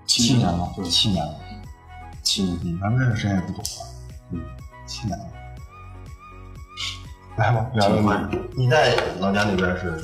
[0.07, 1.35] 七年了，对，七年了，
[2.23, 3.65] 七年，嗯，咱们认识时间也不短了，
[4.31, 4.41] 嗯，
[4.87, 5.25] 七年了。
[7.37, 8.39] 来吧，聊聊你。
[8.57, 10.01] 你在老家那边是？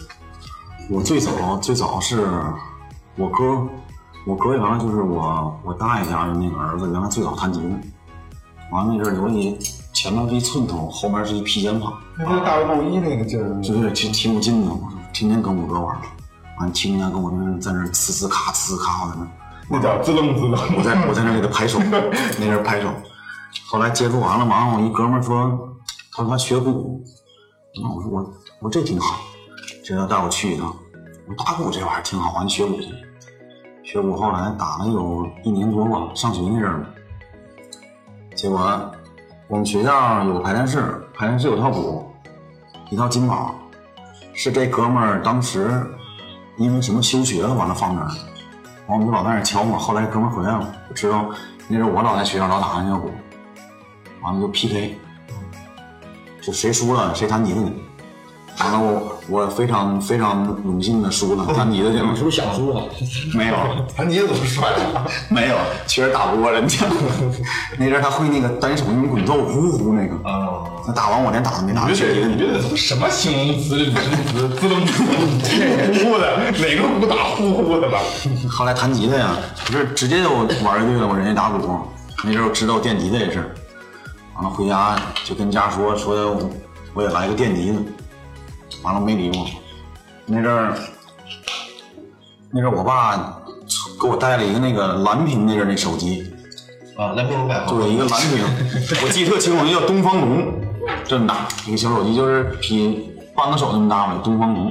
[0.90, 2.26] 我最早最早是
[3.14, 3.68] 我哥，
[4.26, 7.80] 我哥原来就是我我大爷家的那个儿子，原来最早弹琴，
[8.70, 9.58] 完了那阵儿有一
[9.92, 16.02] 前面是一寸头，后面是一披肩膀，那不是大卫鲍伊那个劲儿，就有点挺挺有劲的，我天天跟我哥玩儿，
[16.60, 20.76] 完听见跟我那在那呲呲咔呲咔的那，那叫滋楞滋楞。
[20.76, 22.88] 我在 我在那给他拍手，那阵拍手。
[23.66, 25.58] 后来接触完了，完了我一哥们说，
[26.12, 27.02] 他说他学鼓，
[27.82, 29.18] 那我说我我这挺好，
[29.84, 30.74] 这要带我去一趟。
[31.26, 32.88] 我打鼓这玩意儿挺好，完学鼓去。
[33.90, 36.86] 学鼓后来打了有一年多吧，上学那阵儿，
[38.36, 38.88] 结果
[39.48, 42.08] 我们学校有排练室，排练室有套鼓，
[42.88, 43.52] 一套金宝，
[44.32, 45.84] 是这哥们儿当时
[46.56, 48.06] 因为什么休学了，完了放那儿。
[48.86, 49.76] 完我们就老在那儿敲嘛。
[49.76, 51.28] 后来哥们儿回来了，我知道
[51.66, 53.10] 那阵儿我老在学校老打那个鼓，
[54.22, 54.96] 完了就 PK，
[56.40, 57.60] 就谁输了谁弹吉他。
[58.58, 62.04] 完了我我非常非常荣幸的输了，弹吉他去了。
[62.10, 62.82] 你是不是想输了？
[63.34, 63.54] 没有，
[63.96, 65.06] 弹吉他怎么帅了？
[65.30, 66.86] 没有，确实打不过人家。
[67.78, 70.14] 那阵儿他会那个单手那种滚奏，呼呼那个。
[70.28, 71.88] 啊，他打完我连打都没打。
[71.88, 73.94] 你这你这得什么形容词、拟声
[74.26, 74.48] 词？
[74.56, 75.10] 滋楞滋楞，
[75.94, 77.98] 呼呼的，哪个不打呼呼的吧？
[78.50, 80.30] 后来弹吉他呀，不是直接就
[80.62, 81.80] 玩乐队了，我人家打鼓。
[82.22, 83.54] 那阵儿我知道电吉他这事儿，
[84.34, 86.50] 完了回家就跟家说说我
[86.92, 87.78] 我也来个电吉他，
[88.82, 89.46] 完了没理我。
[90.26, 90.76] 那阵儿
[92.50, 93.42] 那阵儿我爸
[94.00, 96.32] 给我带了一个那个蓝屏那阵儿那手机，
[96.96, 98.44] 啊，蓝屏外对，一个蓝屏，
[99.04, 100.52] 我记得特清楚，那叫东方龙，
[101.04, 104.70] 这么大一个小手机，就是比半个手那么大吧，东方龙。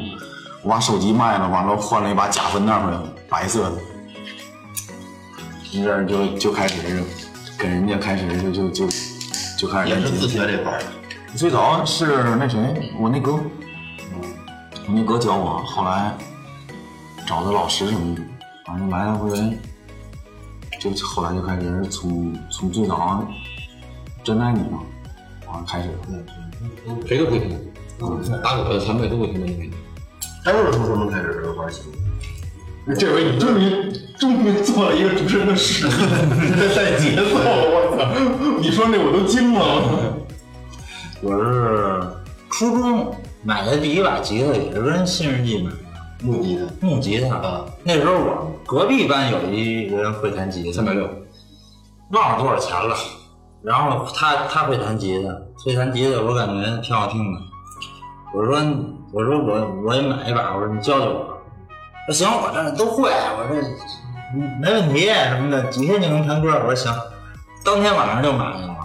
[0.61, 2.97] 我把手机卖了，完了换了一把假分袋回来，
[3.29, 3.77] 白色的，
[5.73, 6.81] 那阵儿就就开始
[7.57, 8.87] 跟人家开始就就就
[9.57, 10.81] 就开始也是自学这块儿。
[11.33, 13.68] 最早是那谁，我那哥，嗯，
[14.89, 16.17] 我那哥教我，后来
[17.27, 18.23] 找的老师什么的，
[18.65, 19.37] 反正来来回回，
[20.79, 23.23] 就后来就开始从从最早
[24.23, 24.79] 真爱你嘛，
[25.47, 25.91] 完了开始，
[27.05, 27.55] 谁都会听，
[28.41, 29.75] 大哥的前辈都会听那个。
[30.43, 31.83] 张若从什么开始玩起？
[32.97, 35.87] 这回你终于终于做了一个主持人的事，
[36.75, 38.59] 带节奏，我操！
[38.59, 40.15] 你说那我都惊了。
[41.21, 42.01] 我是
[42.49, 45.77] 初中买的第一把吉他，也是跟新世纪买的
[46.21, 46.85] 木吉他。
[46.85, 47.35] 木吉他。
[47.35, 51.09] 啊那时候我隔壁班有一人会弹吉他，三百六，
[52.11, 52.95] 忘了多少钱了。
[53.61, 55.33] 然后他他会弹吉他，
[55.65, 57.39] 会弹吉他，我感觉挺好听的。
[58.33, 58.57] 我说
[59.11, 61.37] 我说我我也买一把，我说你教教我。
[62.07, 63.61] 说行，我这都会，我这
[64.61, 66.49] 没问题什么的，几天就能弹歌。
[66.59, 66.93] 我说行，
[67.63, 68.75] 当天晚上就买去了。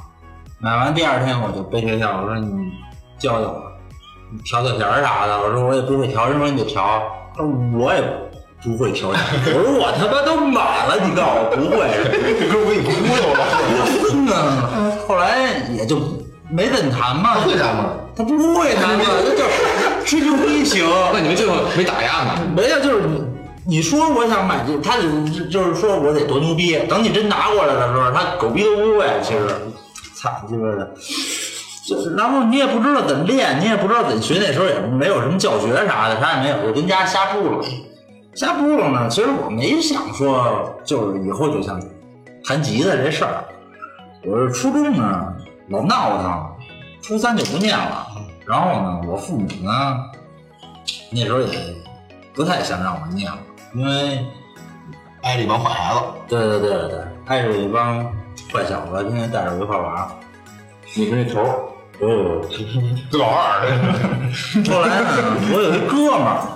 [0.61, 2.73] 买完第二天我就背学校，我说你
[3.19, 3.74] 教教我，你
[4.45, 5.39] 调调弦儿啥的。
[5.41, 7.03] 我说我也不会调，人说你得调，
[7.37, 8.03] 他说我也
[8.63, 9.21] 不会调弦。
[9.47, 11.89] 我说我他妈都买了，你告诉我不会，
[12.39, 13.41] 这歌我给你忽悠了。
[14.11, 14.35] 真的。
[15.07, 15.99] 后来也就
[16.51, 17.91] 没怎弹嘛，会弹吗？
[18.17, 19.45] 他不会弹嘛，那就
[20.07, 20.87] 吹牛逼行。
[21.13, 22.41] 那你们最后没打压吗？
[22.55, 23.23] 没有，就是你
[23.67, 25.03] 你说我想买这，他就
[25.49, 26.79] 就是说我得多牛逼。
[26.89, 29.07] 等你真拿过来的时候，他狗逼都不会。
[29.23, 29.47] 其实，
[30.15, 31.44] 操鸡巴的，就是
[32.17, 34.39] 然后你也不知道怎么练，你也不知道怎么学。
[34.39, 37.65] 那时候也没有什么教学啥的，啥也没有，就跟家瞎扑了。
[38.35, 41.81] 瞎扑了呢，其实我没想说，就是以后就想
[42.45, 43.45] 弹吉他这事儿。
[44.25, 45.35] 我是初中呢
[45.69, 46.57] 老闹腾，
[47.03, 48.07] 初三就不念了。
[48.47, 49.97] 然后呢，我父母呢
[51.11, 51.59] 那时候也
[52.35, 53.39] 不太想让我念了，
[53.75, 54.27] 因为
[55.23, 56.01] 挨着一帮坏孩子。
[56.27, 58.03] 对对对对对，挨着一帮
[58.53, 60.09] 坏小子，天天带着我一块玩儿。
[60.97, 61.43] 你是那头
[62.01, 62.49] 儿，不不
[63.11, 63.67] 不，老二，
[64.69, 65.07] 后来呢，
[65.53, 66.47] 我有一哥们儿，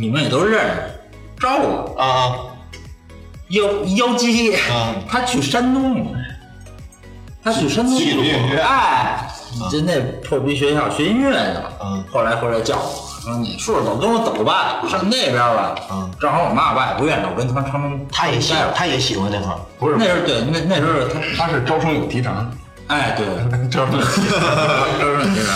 [0.00, 1.00] 你们也都认识，
[1.38, 1.66] 赵子
[1.98, 2.36] 啊啊！
[3.48, 3.64] 妖
[3.96, 6.14] 妖姬，啊他去山东，
[7.42, 8.22] 他去山东学音
[8.52, 9.28] 乐哎，
[9.70, 11.72] 就那破逼学校学音乐去了。
[11.82, 18.38] 嗯后来回来叫我说：“你叔叔走，跟我走吧，上那边吧。”嗯，正好我妈我爸也不愿意，我跟他他们他也
[18.74, 19.58] 他也喜欢那块儿。
[19.78, 22.50] 不是那时候对，那那时候他他是招生有提成，
[22.90, 23.26] 哎对。
[23.70, 23.90] 就是
[25.34, 25.48] 这个。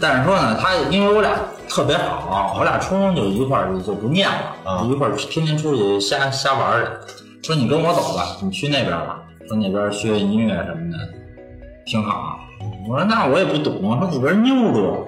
[0.00, 1.30] 但是说呢，他因为我俩
[1.68, 7.14] 特别好，我俩初中就一块儿就不念了，啊一块儿天天出去瞎瞎玩儿去。
[7.42, 10.98] 说你跟我走吧，你去那边吧，说那边学音乐什么的
[11.84, 12.40] 挺好。
[12.88, 15.06] 我说那我也不懂，说里边妞多，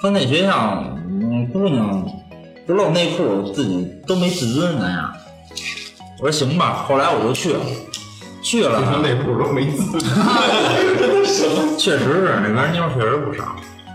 [0.00, 2.04] 说那学校嗯姑娘
[2.66, 5.12] 不露内裤，自己都没自尊那样。
[6.20, 7.60] 我说行吧，后来我就去了，
[8.42, 9.00] 去了呢。
[9.02, 9.98] 内裤都没字。
[11.78, 13.44] 确实是那边妞确实不少。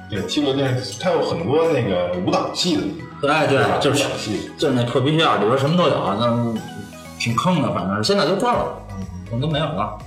[0.09, 2.83] 对，七六店它有很多那个舞蹈系的，
[3.21, 4.05] 对对，就是
[4.57, 6.53] 就是那破逼学校里边什么都有，那
[7.19, 8.65] 挺坑的，反正现在都关了，
[9.31, 9.97] 我都没有了。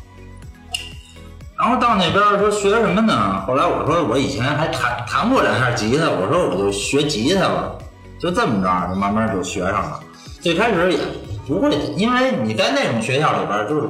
[1.59, 3.43] 然后到那边说学什么呢？
[3.45, 7.73] 后来我说我以前还弹弹过两下吉他，我说我就学吉他吧，
[8.21, 10.01] 就这么着，就慢慢就学上了。
[10.41, 10.99] 最开始也
[11.49, 13.89] 不会，因为你在那种学校里边，就是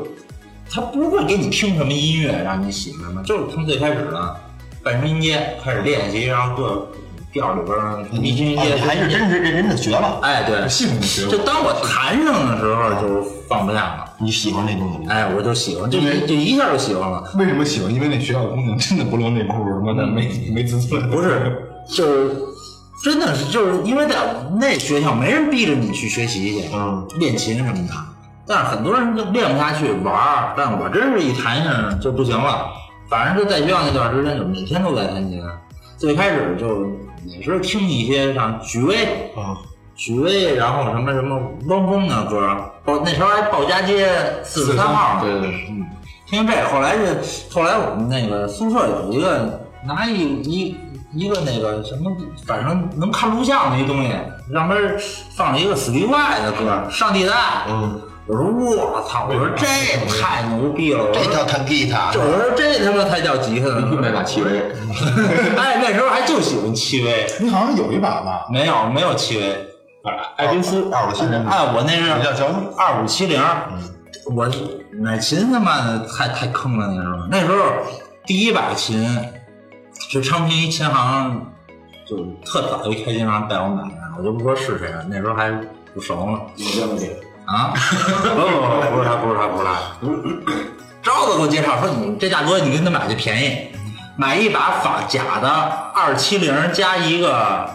[0.71, 4.37] 他不会给你听什么音乐让你喜欢什么，就是从最开始的
[4.83, 6.89] 半声音阶开始练习，然后各
[7.33, 15.09] 调里边一音阶还是真是认真的学了，哎，对，系统学就当我弹上的时候就放不下了，你喜欢这东西。
[15.09, 17.23] 哎，我就喜欢，就就一下就喜欢了。
[17.37, 17.93] 为什么喜欢？
[17.93, 21.11] 因为那学校的姑娘真的不露内裤，什么的没没自尊。
[21.11, 22.37] 不是，就是
[23.05, 24.17] 真的是就是因为在
[24.59, 27.95] 那学校没人逼着你去学习去，嗯，练琴什么的，
[28.49, 32.67] 但是很多人就练不下去玩儿，但我真是一弹上就不行了。
[33.09, 35.43] 反正就在学校那段时间，就每天都在弹琴。
[35.97, 36.87] 最开始就
[37.25, 39.59] 也是听一些像许巍啊，
[39.97, 44.09] 许巍，然后什么什么汪峰的歌，报那时候还报家街
[44.45, 45.85] 四十三号，对对对，嗯，
[46.27, 47.19] 听这，后来是
[47.51, 50.77] 后来我们那个宿舍有一个拿一一
[51.13, 54.11] 一个那个什么，反正能看录像的一东西，
[54.53, 54.79] 上面
[55.35, 57.65] 放了一个死皮怪的歌，上帝的爱。
[57.69, 59.67] 嗯，我说我操，我说这
[60.21, 62.09] 太牛逼了，我说这叫弹吉他。
[62.09, 64.61] 我说这他妈才叫吉他呢，那把戚薇，
[65.57, 68.47] 哎，那时候还就喜欢戚薇，你好像有一把吧？
[68.53, 69.67] 没有没有戚薇，
[70.37, 72.71] 爱宾斯二五七零，哎，我那是比较交通。
[72.77, 73.43] 二五七零，
[74.37, 74.47] 我
[75.01, 77.65] 买琴他妈的太太坑了，那时候那时候
[78.27, 79.09] 第一把琴
[80.11, 81.47] 是昌平一琴行，
[82.07, 85.51] 就特早一开琴行带我买的，我就不说是谁了，那时候还
[85.95, 86.41] 不熟呢。
[87.49, 89.73] 啊，不 不不，不是他，不是他，不是他。
[91.03, 93.69] 赵子给我介绍说，你这大哥你跟他买就便宜，
[94.17, 95.49] 买一把仿假的
[95.95, 97.71] 二七零加一个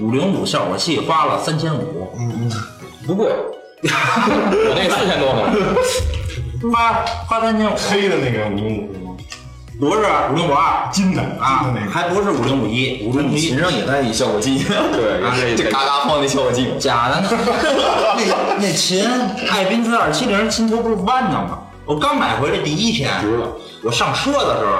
[0.00, 2.52] 五零五效果器，花了三千五，嗯嗯
[3.06, 3.28] 不贵，
[3.82, 5.40] 我那四千多呢。
[6.70, 9.16] 花花三千五，黑的那个五零五吗？
[9.78, 10.00] 不是
[10.32, 14.58] 五零五二金的啊，还不是五零五一，五零五一琴上也带一效果器，
[14.92, 17.28] 对，这嘎嘎放那效果器，假的呢。
[17.30, 18.24] 那
[18.58, 19.08] 那琴，
[19.50, 21.58] 爱宾斯二七零琴头不是弯的吗？
[21.84, 23.10] 我刚买回来第一天，
[23.82, 24.72] 我上车的时候，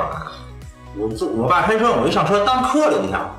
[0.98, 3.30] 我坐我爸开车，我一上车当磕了一下，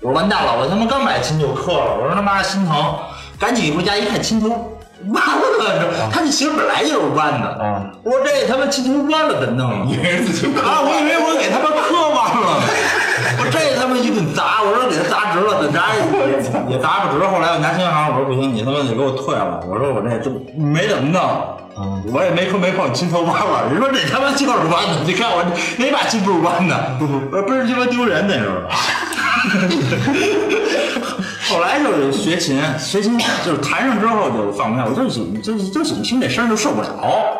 [0.00, 2.98] 我说完蛋了，我他妈刚买琴就磕了，我说他妈心疼，
[3.38, 9.88] 赶紧回家一看琴头 弯了，他这琴本来就是弯的，我说这他妈琴头弯了怎么弄？
[9.88, 12.60] 以为自己啊，我以为我给他们磕弯了，
[13.40, 16.00] 我这他妈一顿砸，我说给他砸直了，怎么砸也
[16.76, 17.24] 也砸不直。
[17.24, 19.60] 后来我拿新行，我说不行，你他妈得给我退了。
[19.66, 23.72] 我说我这都没怎么弄，我也没磕没碰，琴头弯了。
[23.72, 25.42] 你说这他妈就是弯的，你看我
[25.78, 26.76] 哪把琴不是弯的？
[27.32, 28.68] 我倍儿鸡巴丢人那时候。
[31.50, 36.88] 后来就是学琴，学琴就是弹上之后就放不下，我就喜就就喜欢听这声就受不了。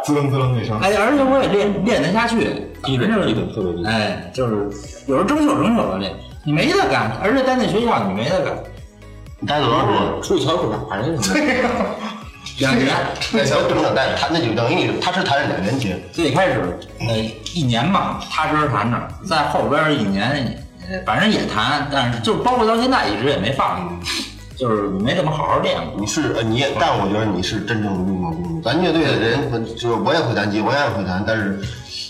[0.05, 0.79] 滋楞滋楞那声。
[0.81, 4.69] 哎，而且我也练练得下去，低的就是低的特别低哎，就是
[5.07, 6.13] 有时候争手争手的练，
[6.45, 8.55] 你没得干，而且在那学校你没得干，
[9.39, 10.23] 你待多长时间？
[10.23, 11.87] 出去瞧可啥人什么的。
[12.59, 12.89] 两年。
[13.33, 17.17] 那小不能带，他那就等于他是弹两年琴，最开始呃
[17.55, 20.70] 一年嘛，踏实弹着，在后边一年，呃
[21.05, 23.99] 反正也弹，但是就包括到现在一直也没放，
[24.57, 26.01] 就是没怎么好好练过。
[26.01, 28.63] 你是呃你也，但我觉得你是真正的运动。
[28.63, 31.59] 咱乐队的人，就是我也会弹吉，我也会弹，但是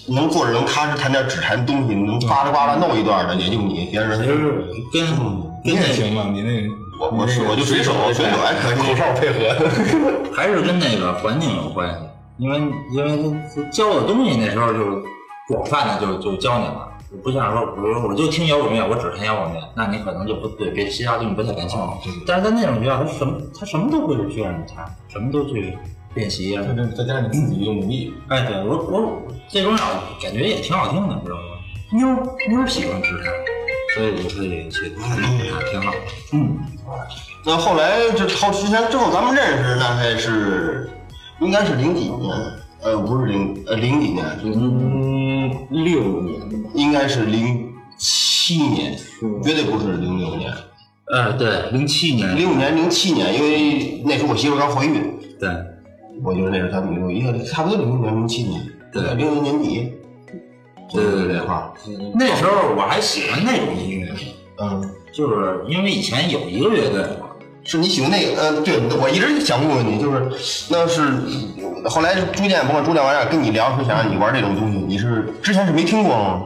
[0.09, 5.05] 能坐着能踏实弹点指弹东西，能呱啦呱啦弄一段的，也就你，别人就是跟
[5.65, 6.25] 你跟也行吧？
[6.33, 6.69] 你那
[7.01, 9.55] 我我是我就水手，水手还可以，口哨配合。
[10.37, 11.97] 还是跟那个环境有关系，
[12.39, 12.61] 因为
[12.93, 13.35] 因为
[13.71, 15.03] 教的东西那时候就
[15.49, 16.89] 广泛的就就教你了，
[17.23, 22.11] 不像说，比如说我就听摇滚乐，我只听摇滚乐，那你可能就不对别其他东西不太感兴趣。
[22.27, 25.77] 但是在那种学校，他什么他什么都会去让你弹，什么都去
[26.15, 26.63] 练习啊。
[26.97, 29.79] 再加上你自己又努力，哎，对我我最重要
[30.23, 31.43] 感觉也挺好听的，知道吗？
[31.93, 32.07] 妞
[32.49, 33.31] 妞喜欢吃它，
[33.95, 35.31] 所以就可以去弹弹，
[35.73, 35.93] 挺好。
[36.33, 36.57] 嗯，
[37.45, 40.89] 那后来这好之前之后咱们认识，那还是
[41.41, 42.33] 应该是零几年，
[42.83, 46.41] 呃，不是零呃零几年，零六年，
[46.75, 48.97] 应该是零七年，
[49.43, 50.53] 绝对不是零六年，
[51.13, 55.49] 呃，对，零七年，零五年零七年，因为那时候我媳妇刚怀孕，对。
[56.23, 58.61] 我觉得那是咱们有一个差不多零五年零七年，
[58.93, 59.93] 对零零年底，
[60.93, 61.73] 对对对这块儿，
[62.15, 64.13] 那时候我还喜欢那种音乐，
[64.59, 64.91] 嗯。
[65.13, 67.30] 就是因为以前有一个乐队嘛，
[67.65, 68.41] 是你喜欢那个？
[68.41, 71.03] 呃，对，我一直想问问你，就是那是
[71.89, 76.43] 后来逐渐，甭管逐渐往下跟你聊，说想让你玩这种东西，你是之前是没听过吗？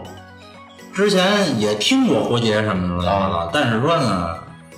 [0.93, 4.29] 之前也听过活结什么的啊但是说呢，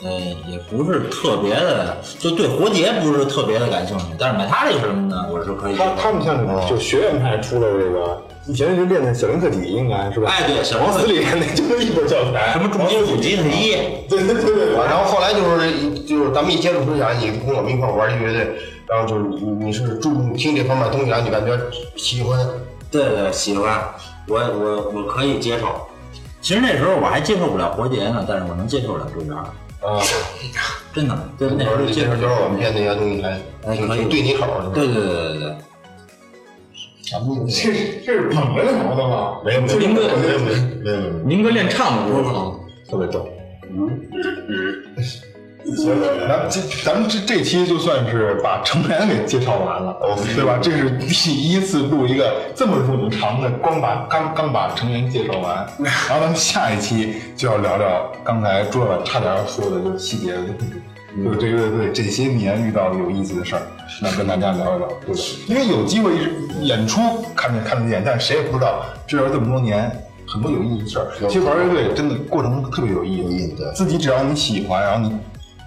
[0.02, 0.10] 呃，
[0.48, 4.04] 也不是特别的，就对活结不是特别的感兴趣。
[4.18, 5.76] 但是买它这个什么呢，我是可以。
[5.76, 10.30] 他他们像就学院派出了这个，以前是练的小林克体，应该是吧？
[10.30, 10.98] 哎对小林克体。
[10.98, 13.72] 往死里练的就是一本教材，什么重金属吉他一，
[14.08, 18.56] 对对对对，然后后来就是就是咱们一接触之前，你跟我们一块玩这乐队，
[18.88, 21.58] 然后就是你你是注重听这方面东西，然后你感觉
[21.96, 22.38] 喜欢，
[22.90, 23.82] 对对，喜欢，
[24.28, 25.66] 我我我可以接受。
[26.40, 29.42] 其实那时候我还接受不了活结呢，但是我能接受了周边儿，
[29.82, 29.98] 啊，
[30.94, 34.04] 真的，对那时候就接受就是我们练那些东西还挺哎可以。
[34.04, 34.68] 对你口儿的。
[34.70, 35.56] 对对对对对。
[37.06, 39.38] 这是这是捧着聊的吗？
[39.44, 41.24] 没有没有林哥没有没有没有没有。
[41.26, 43.28] 林哥练唱的时候特别逗，
[46.26, 49.96] 咱这咱们这这期就算是把成员给介绍完了，
[50.34, 50.58] 对吧？
[50.60, 60.74] 这是第一次录一个这么冗长的，光把刚刚把成员介绍完， 然后咱们下一期就要聊聊刚才朱老板差点要说的就是细节的东西。
[61.24, 63.62] 就是这个乐队这些年遇到的有意思的事儿，
[64.02, 65.20] 那跟大家聊一聊，对吧？
[65.48, 66.12] 因为有机会
[66.60, 67.00] 演出
[67.34, 69.90] 看见看得见，但谁也不知道这儿这么多年
[70.28, 71.28] 很多有意思的事儿。
[71.28, 75.16] 其实玩乐队真的过程特别有意思，对自己只要你喜欢，然后你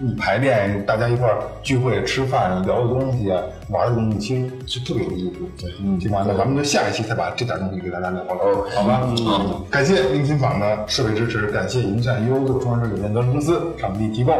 [0.02, 5.64] 你排练，大家一块儿聚会吃饭聊的东西啊，玩的东西，其实是特别有意思。
[5.64, 9.00] 对，嗯，行吧，那咱们就下一期再把这点东西给大家聊了，好吧？
[9.04, 14.34] 嗯，感谢明琴坊的设备支持，感谢银善优作装饰有限责任公司场地提供。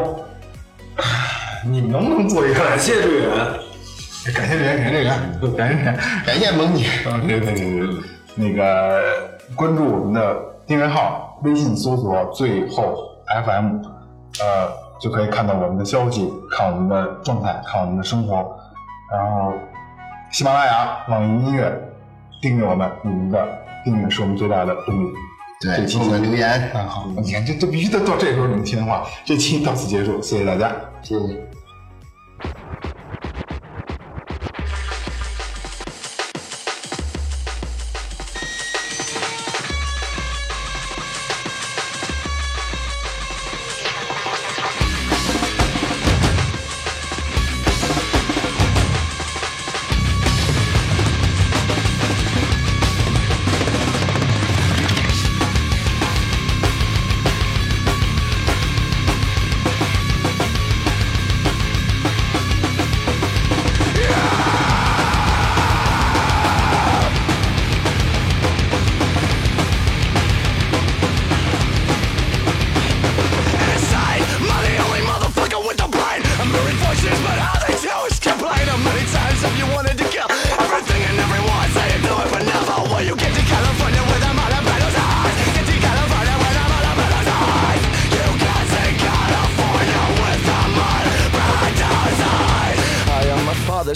[1.65, 2.59] 你们能不能做一个？
[2.59, 3.29] 感谢队员，
[4.33, 5.11] 感谢队员，感谢队员，
[5.55, 6.85] 感谢队员，感谢萌姐。
[7.09, 7.95] 啊，对对对对对，
[8.35, 9.01] 那个
[9.55, 10.35] 关注我们的
[10.65, 12.95] 订阅号，微信搜索最后
[13.45, 13.81] FM，
[14.39, 18.57] 呃，就可以看到我们的消息，看我们的状态，看我们的生活。
[19.11, 19.53] 然后
[20.31, 21.71] 喜马拉雅、网易音乐
[22.41, 23.45] 订阅我们，你们的
[23.83, 25.13] 订阅是我们最大的动力。
[25.61, 29.07] 这对，期给我们留言，啊，好，你看这这必须得到这时候你们听的话。
[29.23, 30.75] 这期到此结束，谢谢大家。
[31.03, 31.60] 谢谢。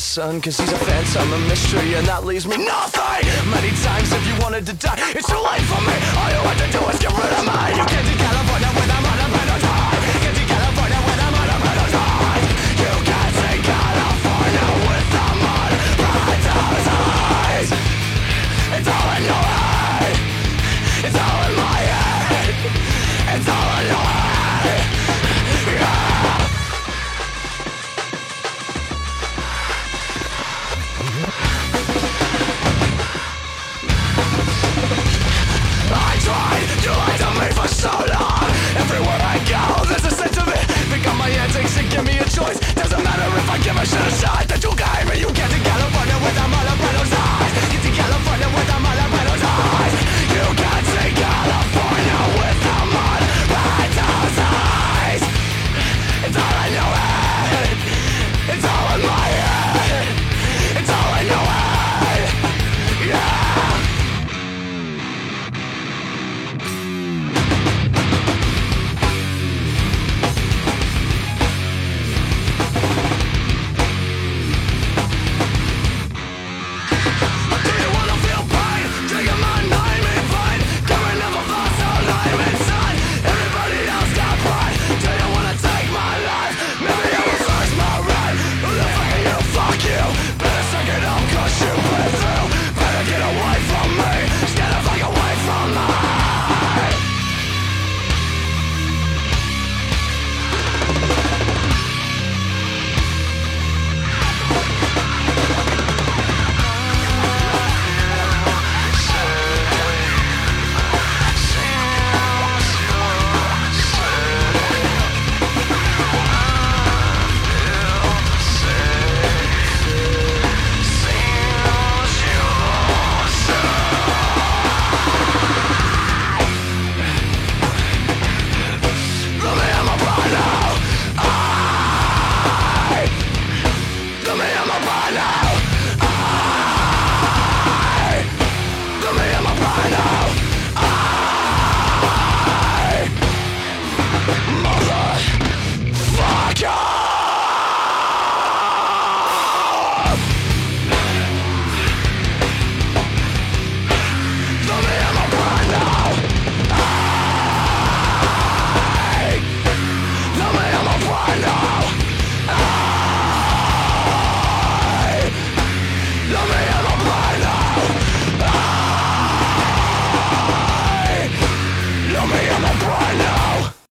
[0.06, 3.26] Son, cause he's a phantom, a mystery, and that leaves me nothing.
[3.50, 5.96] Many times if you wanted to die, it's too late for me.
[6.22, 7.74] All you had to do is get rid of me.
[7.74, 9.26] You get to California with a eyes.
[10.46, 12.46] California with a mother battle's eyes.
[12.78, 15.90] You got to California with a mother
[16.30, 17.70] battle's eyes.
[18.78, 19.65] It's all in your head.
[41.96, 42.60] Give me a choice.
[42.76, 44.48] Doesn't matter if I give a shit a shot.
[44.50, 46.75] That you gave me, you get to California with a Malapero's